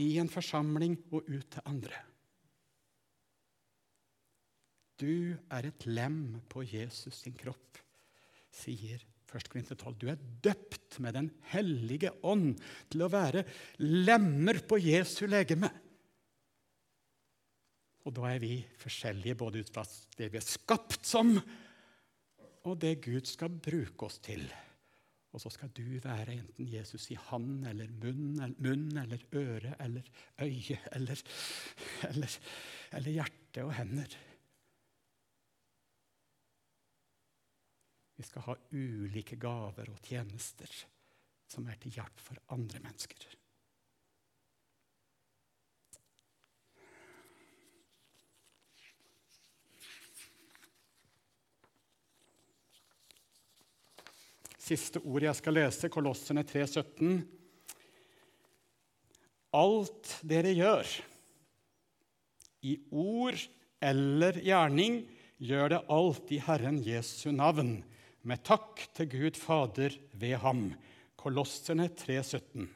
i 0.00 0.14
en 0.20 0.30
forsamling 0.32 0.96
og 1.12 1.28
ut 1.28 1.50
til 1.52 1.68
andre. 1.68 1.98
Du 4.96 5.36
er 5.52 5.68
et 5.68 5.84
lem 5.84 6.38
på 6.48 6.64
Jesus 6.64 7.20
sin 7.26 7.36
kropp, 7.36 7.76
sier 8.48 9.02
1. 9.28 9.50
Korinter 9.52 9.76
12. 9.76 9.96
Du 10.00 10.06
er 10.08 10.20
døpt 10.44 10.96
med 11.04 11.18
Den 11.18 11.28
hellige 11.52 12.14
ånd 12.24 12.54
til 12.88 13.04
å 13.04 13.12
være 13.12 13.44
lemmer 13.84 14.62
på 14.64 14.80
Jesu 14.80 15.26
legeme. 15.28 15.68
Og 18.06 18.14
da 18.16 18.30
er 18.30 18.40
vi 18.40 18.54
forskjellige 18.80 19.36
både 19.36 19.60
ut 19.60 19.72
fra 19.74 19.84
det 20.16 20.30
vi 20.32 20.40
er 20.40 20.46
skapt 20.46 21.04
som, 21.04 21.34
og 22.64 22.78
det 22.80 23.02
Gud 23.04 23.28
skal 23.28 23.52
bruke 23.52 24.08
oss 24.08 24.22
til. 24.24 24.46
Og 25.36 25.42
så 25.42 25.50
skal 25.52 25.68
du 25.76 25.84
være 26.00 26.32
enten 26.32 26.68
Jesus 26.72 27.10
i 27.12 27.18
hand 27.28 27.66
eller 27.68 27.90
munn 27.92 28.38
eller, 28.40 28.56
munn, 28.64 28.88
eller 29.02 29.24
øre 29.36 29.74
eller 29.84 30.08
øye 30.40 30.78
eller, 30.96 31.22
eller, 32.08 32.36
eller 32.96 33.16
hjerte 33.18 33.64
og 33.66 33.74
hender. 33.76 34.16
Vi 38.16 38.24
skal 38.24 38.46
ha 38.46 38.54
ulike 38.72 39.36
gaver 39.36 39.92
og 39.92 40.00
tjenester 40.08 40.72
som 41.52 41.68
er 41.68 41.76
til 41.82 41.98
hjelp 41.98 42.22
for 42.24 42.40
andre 42.56 42.80
mennesker. 42.80 43.28
Siste 54.66 54.98
ordet 55.04 55.28
jeg 55.28 55.38
skal 55.38 55.54
lese, 55.60 55.90
Kolosserne 55.92 56.42
3,17. 56.46 57.20
Alt 59.54 60.16
dere 60.26 60.54
gjør, 60.56 60.88
i 62.66 62.72
ord 62.90 63.38
eller 63.84 64.40
gjerning, 64.42 65.04
gjør 65.38 65.70
det 65.70 65.84
alt 65.92 66.32
i 66.34 66.40
Herren 66.42 66.80
Jesu 66.82 67.28
navn 67.30 67.76
med 68.26 68.42
takk 68.42 68.82
til 68.96 69.10
Gud 69.12 69.38
Fader 69.38 69.94
ved 70.18 70.34
ham. 70.42 70.64
Kolosserne 71.20 71.86
3,17. 71.94 72.66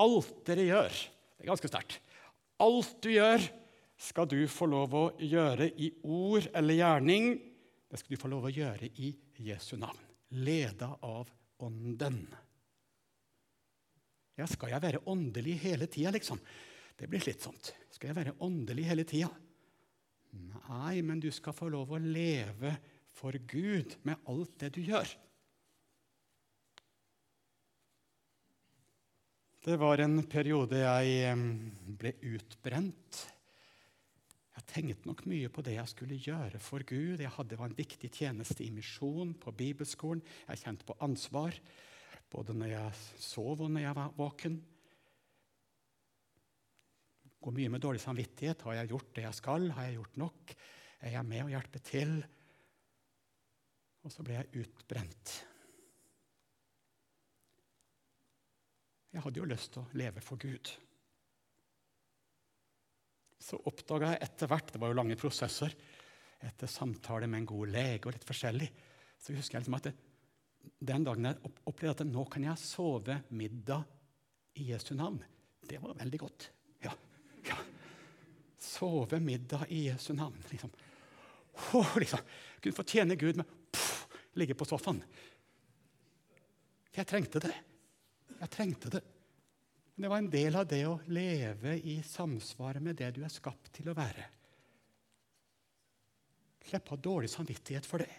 Alt 0.00 0.36
dere 0.46 0.68
gjør 0.68 0.92
Det 0.94 1.46
er 1.46 1.50
ganske 1.50 1.70
sterkt. 1.72 1.96
Alt 2.60 3.00
du 3.02 3.08
gjør, 3.14 3.42
skal 4.00 4.28
du 4.28 4.38
få 4.48 4.68
lov 4.68 4.94
å 4.96 5.04
gjøre 5.18 5.70
i 5.80 5.90
ord 6.04 6.46
eller 6.54 6.78
gjerning. 6.78 7.32
Det 7.88 8.00
skal 8.00 8.14
du 8.14 8.20
få 8.20 8.30
lov 8.32 8.46
å 8.48 8.54
gjøre 8.54 8.92
i 9.00 9.10
Jesu 9.40 9.74
navn. 9.80 10.09
Leda 10.30 10.92
av 11.06 11.30
Ånden. 11.60 12.22
Ja, 14.38 14.46
skal 14.48 14.72
jeg 14.72 14.82
være 14.82 15.02
åndelig 15.10 15.58
hele 15.60 15.88
tida, 15.90 16.12
liksom? 16.14 16.38
Det 16.96 17.08
blir 17.10 17.20
slitsomt. 17.20 17.72
Skal 17.92 18.10
jeg 18.10 18.16
være 18.16 18.36
åndelig 18.44 18.86
hele 18.88 19.04
tida? 19.08 19.28
Nei, 20.30 21.00
men 21.02 21.20
du 21.20 21.28
skal 21.34 21.56
få 21.56 21.68
lov 21.72 21.92
å 21.92 22.00
leve 22.00 22.76
for 23.16 23.36
Gud 23.50 23.98
med 24.06 24.30
alt 24.30 24.54
det 24.62 24.70
du 24.76 24.80
gjør. 24.86 25.10
Det 29.60 29.76
var 29.76 30.00
en 30.00 30.22
periode 30.24 30.78
jeg 30.80 31.26
ble 32.00 32.14
utbrent. 32.30 33.24
Jeg 34.60 34.66
tenkte 34.68 35.08
nok 35.08 35.22
mye 35.24 35.48
på 35.48 35.62
det 35.64 35.72
jeg 35.78 35.88
skulle 35.88 36.18
gjøre 36.20 36.58
for 36.60 36.84
Gud. 36.84 37.22
Jeg 37.22 37.32
hadde 37.32 37.56
en 37.64 37.76
viktig 37.78 38.10
tjeneste 38.12 38.60
i 38.60 38.72
misjon, 38.74 39.32
på 39.40 39.54
bibelskolen. 39.56 40.20
Jeg 40.50 40.60
kjente 40.60 40.84
på 40.84 40.96
ansvar, 41.00 41.56
både 42.28 42.52
når 42.52 42.74
jeg 42.74 42.98
sov 43.24 43.62
og 43.64 43.70
når 43.72 43.86
jeg 43.86 43.96
var 43.96 44.12
våken. 44.18 44.58
Går 47.40 47.56
mye 47.56 47.72
med 47.72 47.80
dårlig 47.80 48.02
samvittighet. 48.04 48.66
Har 48.68 48.76
jeg 48.76 48.92
gjort 48.92 49.14
det 49.16 49.24
jeg 49.24 49.38
skal? 49.38 49.64
Har 49.72 49.88
jeg 49.88 49.96
gjort 49.96 50.20
nok? 50.26 50.54
Er 51.00 51.16
jeg 51.16 51.30
med 51.32 51.46
og 51.46 51.54
hjelper 51.54 51.84
til? 51.88 52.14
Og 54.04 54.12
så 54.12 54.26
ble 54.26 54.36
jeg 54.36 54.60
utbrent. 54.60 55.34
Jeg 59.10 59.24
hadde 59.24 59.40
jo 59.40 59.48
lyst 59.48 59.72
til 59.72 59.86
å 59.86 60.00
leve 60.04 60.20
for 60.20 60.36
Gud. 60.36 60.76
Så 63.40 63.58
oppdaga 63.70 64.12
jeg 64.12 64.22
etter 64.26 64.50
hvert 64.50 64.72
Det 64.74 64.80
var 64.82 64.92
jo 64.92 64.98
lange 64.98 65.16
prosesser. 65.20 65.74
Etter 66.40 66.70
samtale 66.70 67.28
med 67.28 67.42
en 67.42 67.50
god 67.50 67.72
lege 67.72 68.08
og 68.08 68.14
litt 68.14 68.24
forskjellig, 68.24 68.68
så 69.20 69.34
husker 69.36 69.58
jeg 69.58 69.66
liksom 69.66 69.76
at 69.76 69.90
det, 69.90 69.92
den 70.88 71.04
dagen 71.04 71.28
jeg 71.28 71.50
opplevde 71.68 72.06
at 72.06 72.08
nå 72.08 72.24
kan 72.32 72.46
jeg 72.46 72.62
sove 72.62 73.18
middag 73.36 73.84
i 74.56 74.70
Jesu 74.70 74.94
navn, 74.96 75.18
det 75.68 75.76
var 75.82 75.98
veldig 76.00 76.20
godt. 76.22 76.46
Ja. 76.84 76.94
ja. 77.44 77.58
Sove 78.56 79.20
middag 79.20 79.66
i 79.68 79.82
Jesu 79.90 80.14
navn. 80.16 80.40
Liksom. 80.48 80.72
Oh, 81.76 81.92
liksom. 82.00 82.24
Kunne 82.60 82.78
få 82.80 82.88
tjene 82.88 83.20
Gud 83.20 83.36
med 83.36 83.52
ligge 84.40 84.56
på 84.56 84.64
sofaen. 84.68 85.02
Jeg 86.94 87.06
trengte 87.08 87.42
det. 87.42 87.54
Jeg 88.40 88.52
trengte 88.52 88.92
det. 88.96 89.02
Det 90.00 90.08
var 90.08 90.16
en 90.18 90.30
del 90.32 90.54
av 90.56 90.64
det 90.64 90.80
å 90.88 90.94
leve 91.12 91.74
i 91.76 91.98
samsvar 92.06 92.78
med 92.80 92.96
det 92.96 93.10
du 93.18 93.20
er 93.20 93.32
skapt 93.32 93.68
til 93.76 93.90
å 93.90 93.94
være. 93.96 94.22
Slipp 96.64 96.86
å 96.88 96.94
ha 96.94 97.02
dårlig 97.04 97.28
samvittighet 97.28 97.84
for 97.84 98.00
det. 98.00 98.14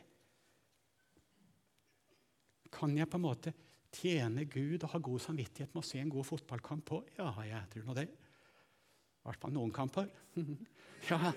Kan 2.69 2.93
jeg 2.93 3.09
på 3.09 3.17
en 3.17 3.23
måte 3.23 3.53
tjene 3.97 4.45
Gud 4.45 4.84
og 4.84 4.91
ha 4.93 5.01
god 5.07 5.23
samvittighet 5.23 5.73
med 5.73 5.82
å 5.82 5.88
se 5.88 5.97
en 6.03 6.11
god 6.13 6.27
fotballkamp 6.27 6.86
på? 6.86 6.99
Ja, 7.17 7.32
jeg 7.47 7.71
tror 7.73 7.88
nå 7.88 7.95
det. 7.97 8.05
I 8.11 9.25
hvert 9.25 9.41
fall 9.41 9.55
noen 9.55 9.73
kamper. 9.73 10.11
ja, 11.09 11.32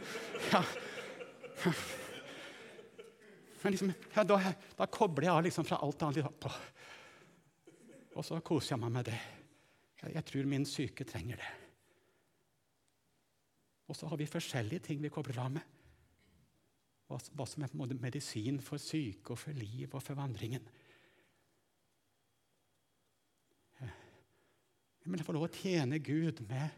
ja. 0.50 0.60
Liksom, 3.64 3.94
ja, 4.12 4.26
da, 4.28 4.36
da, 4.76 4.90
kobler 4.92 5.30
jeg 5.30 5.32
av 5.38 5.48
liksom 5.48 5.64
fra 5.64 5.80
alt 5.80 6.04
annet. 6.04 6.46
Og 8.12 8.28
så 8.28 8.42
koser 8.44 8.74
jeg 8.74 8.84
meg 8.84 8.94
med 8.98 9.08
det. 9.08 9.22
Jeg, 10.12 10.24
tror 10.28 10.48
min 10.48 10.66
syke 10.68 11.04
trenger 11.08 11.40
det. 11.40 11.50
Og 13.88 13.96
så 13.96 14.08
har 14.08 14.20
vi 14.20 14.28
forskjellige 14.28 14.86
ting 14.88 15.02
vi 15.02 15.12
kobler 15.12 15.38
av 15.40 15.52
med. 15.54 15.72
Hva, 17.08 17.46
som 17.46 17.62
er 17.62 17.68
på 17.68 17.76
en 17.76 17.82
måte 17.82 17.96
medisin 18.00 18.60
for 18.64 18.80
syke 18.80 19.34
og 19.34 19.40
for 19.40 19.56
liv 19.56 19.92
og 19.92 20.02
for 20.02 20.16
vandringen. 20.18 20.64
Jeg 25.04 25.26
får 25.26 25.36
lov 25.36 25.46
å 25.46 25.52
tjene 25.52 26.00
Gud 26.00 26.40
med, 26.48 26.76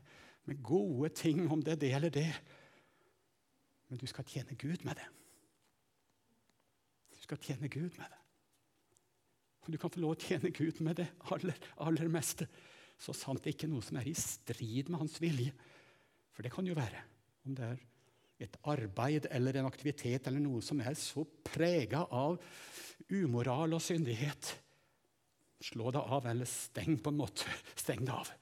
med 0.51 0.63
gode 0.67 1.13
ting, 1.15 1.45
om 1.47 1.63
det 1.63 1.77
er 1.77 1.83
det 1.83 1.93
eller 1.95 2.15
det. 2.15 2.31
Men 3.87 4.01
du 4.03 4.07
skal 4.11 4.27
tjene 4.27 4.57
Gud 4.59 4.83
med 4.83 4.99
det 4.99 5.07
Du 7.15 7.21
skal 7.23 7.39
tjene 7.39 7.71
Gud 7.71 7.95
med 7.99 8.11
det. 8.11 8.19
Og 9.63 9.73
du 9.73 9.79
kan 9.79 9.91
få 9.91 10.03
lov 10.03 10.15
å 10.15 10.19
tjene 10.21 10.51
Gud 10.55 10.83
med 10.83 10.99
det 11.01 11.07
aller, 11.35 11.57
aller 11.83 12.11
meste. 12.11 12.47
Så 12.99 13.15
sant 13.17 13.43
det 13.45 13.55
ikke 13.55 13.67
er 13.69 13.75
noe 13.75 13.85
som 13.85 13.99
er 14.01 14.09
i 14.09 14.15
strid 14.17 14.89
med 14.89 15.03
hans 15.03 15.19
vilje. 15.21 15.53
For 16.33 16.45
det 16.45 16.53
kan 16.53 16.67
jo 16.69 16.77
være. 16.77 17.03
Om 17.47 17.57
det 17.57 17.67
er 17.67 17.83
et 18.47 18.57
arbeid 18.69 19.29
eller 19.33 19.57
en 19.57 19.69
aktivitet 19.69 20.27
eller 20.29 20.43
noe 20.45 20.63
som 20.65 20.81
er 20.85 20.97
så 20.99 21.25
prega 21.47 22.05
av 22.13 22.37
umoral 23.13 23.77
og 23.77 23.85
syndighet. 23.85 24.53
Slå 25.65 25.93
det 25.95 26.03
av, 26.03 26.27
eller 26.29 26.49
steng 26.49 26.99
på 27.01 27.13
en 27.13 27.21
måte. 27.23 27.53
Steng 27.77 28.05
det 28.05 28.13
av. 28.13 28.33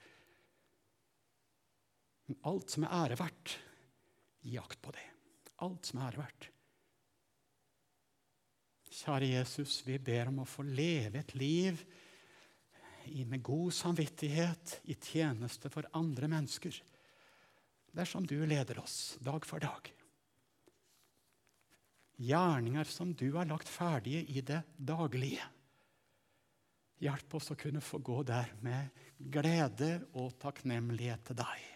Men 2.26 2.40
alt 2.50 2.72
som 2.72 2.86
er 2.86 2.96
ære 3.04 3.20
verdt, 3.20 3.54
gi 4.44 4.56
akt 4.58 4.80
på 4.82 4.94
det. 4.96 5.04
Alt 5.64 5.90
som 5.90 6.00
er 6.00 6.08
ære 6.08 6.22
verdt. 6.24 6.48
Kjære 8.94 9.28
Jesus, 9.32 9.80
vi 9.86 9.98
ber 9.98 10.30
om 10.30 10.42
å 10.42 10.48
få 10.48 10.62
leve 10.66 11.20
et 11.20 11.34
liv 11.36 11.80
med 13.26 13.42
god 13.42 13.72
samvittighet 13.74 14.80
i 14.84 14.94
tjeneste 14.94 15.70
for 15.72 15.86
andre 15.92 16.28
mennesker. 16.28 16.76
Dersom 17.94 18.26
du 18.26 18.36
leder 18.46 18.78
oss 18.82 19.16
dag 19.22 19.46
for 19.46 19.62
dag. 19.62 19.90
Gjerninger 22.16 22.84
som 22.84 23.12
du 23.14 23.32
har 23.34 23.48
lagt 23.50 23.68
ferdige 23.68 24.22
i 24.30 24.40
det 24.40 24.62
daglige. 24.76 25.42
Hjelp 27.02 27.34
oss 27.34 27.50
å 27.50 27.58
kunne 27.58 27.82
få 27.82 27.98
gå 27.98 28.20
der 28.26 28.52
med 28.62 29.06
glede 29.18 30.04
og 30.14 30.36
takknemlighet 30.42 31.24
til 31.30 31.40
deg. 31.42 31.70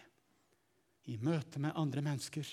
i 1.09 1.17
møte 1.17 1.57
med 1.59 1.73
andre 1.73 2.03
mennesker. 2.05 2.45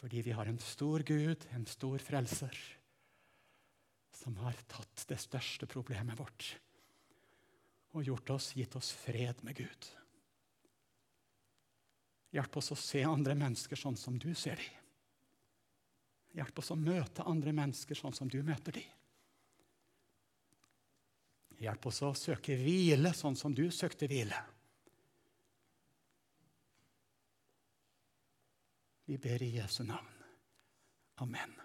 Fordi 0.00 0.22
vi 0.24 0.32
har 0.32 0.48
en 0.48 0.58
stor 0.58 1.02
Gud, 1.04 1.44
en 1.52 1.66
stor 1.68 1.98
frelser, 2.00 2.56
som 4.16 4.36
har 4.40 4.56
tatt 4.68 5.04
det 5.10 5.18
største 5.20 5.68
problemet 5.68 6.16
vårt 6.16 6.54
og 7.92 8.04
gjort 8.06 8.30
oss, 8.36 8.52
gitt 8.56 8.76
oss 8.78 8.92
fred 8.94 9.42
med 9.46 9.56
Gud. 9.58 9.88
Hjelp 12.30 12.56
oss 12.60 12.70
å 12.70 12.78
se 12.78 13.02
andre 13.02 13.34
mennesker 13.34 13.78
sånn 13.78 13.98
som 13.98 14.18
du 14.18 14.30
ser 14.38 14.60
dem. 14.60 14.76
Hjelp 16.38 16.60
oss 16.62 16.70
å 16.70 16.78
møte 16.78 17.26
andre 17.26 17.52
mennesker 17.52 17.98
sånn 17.98 18.14
som 18.14 18.28
du 18.30 18.38
møter 18.46 18.76
dem. 18.78 18.86
Hjelp 21.60 21.90
oss 21.90 21.98
å 22.06 22.12
søke 22.16 22.54
hvile 22.56 23.10
sånn 23.12 23.36
som 23.36 23.54
du 23.54 23.66
søkte 23.74 24.06
hvile. 24.08 24.38
Vi 29.10 29.18
ber 29.18 29.42
i 29.42 29.50
Jesu 29.58 29.82
navn. 29.84 30.22
Amen. 31.20 31.58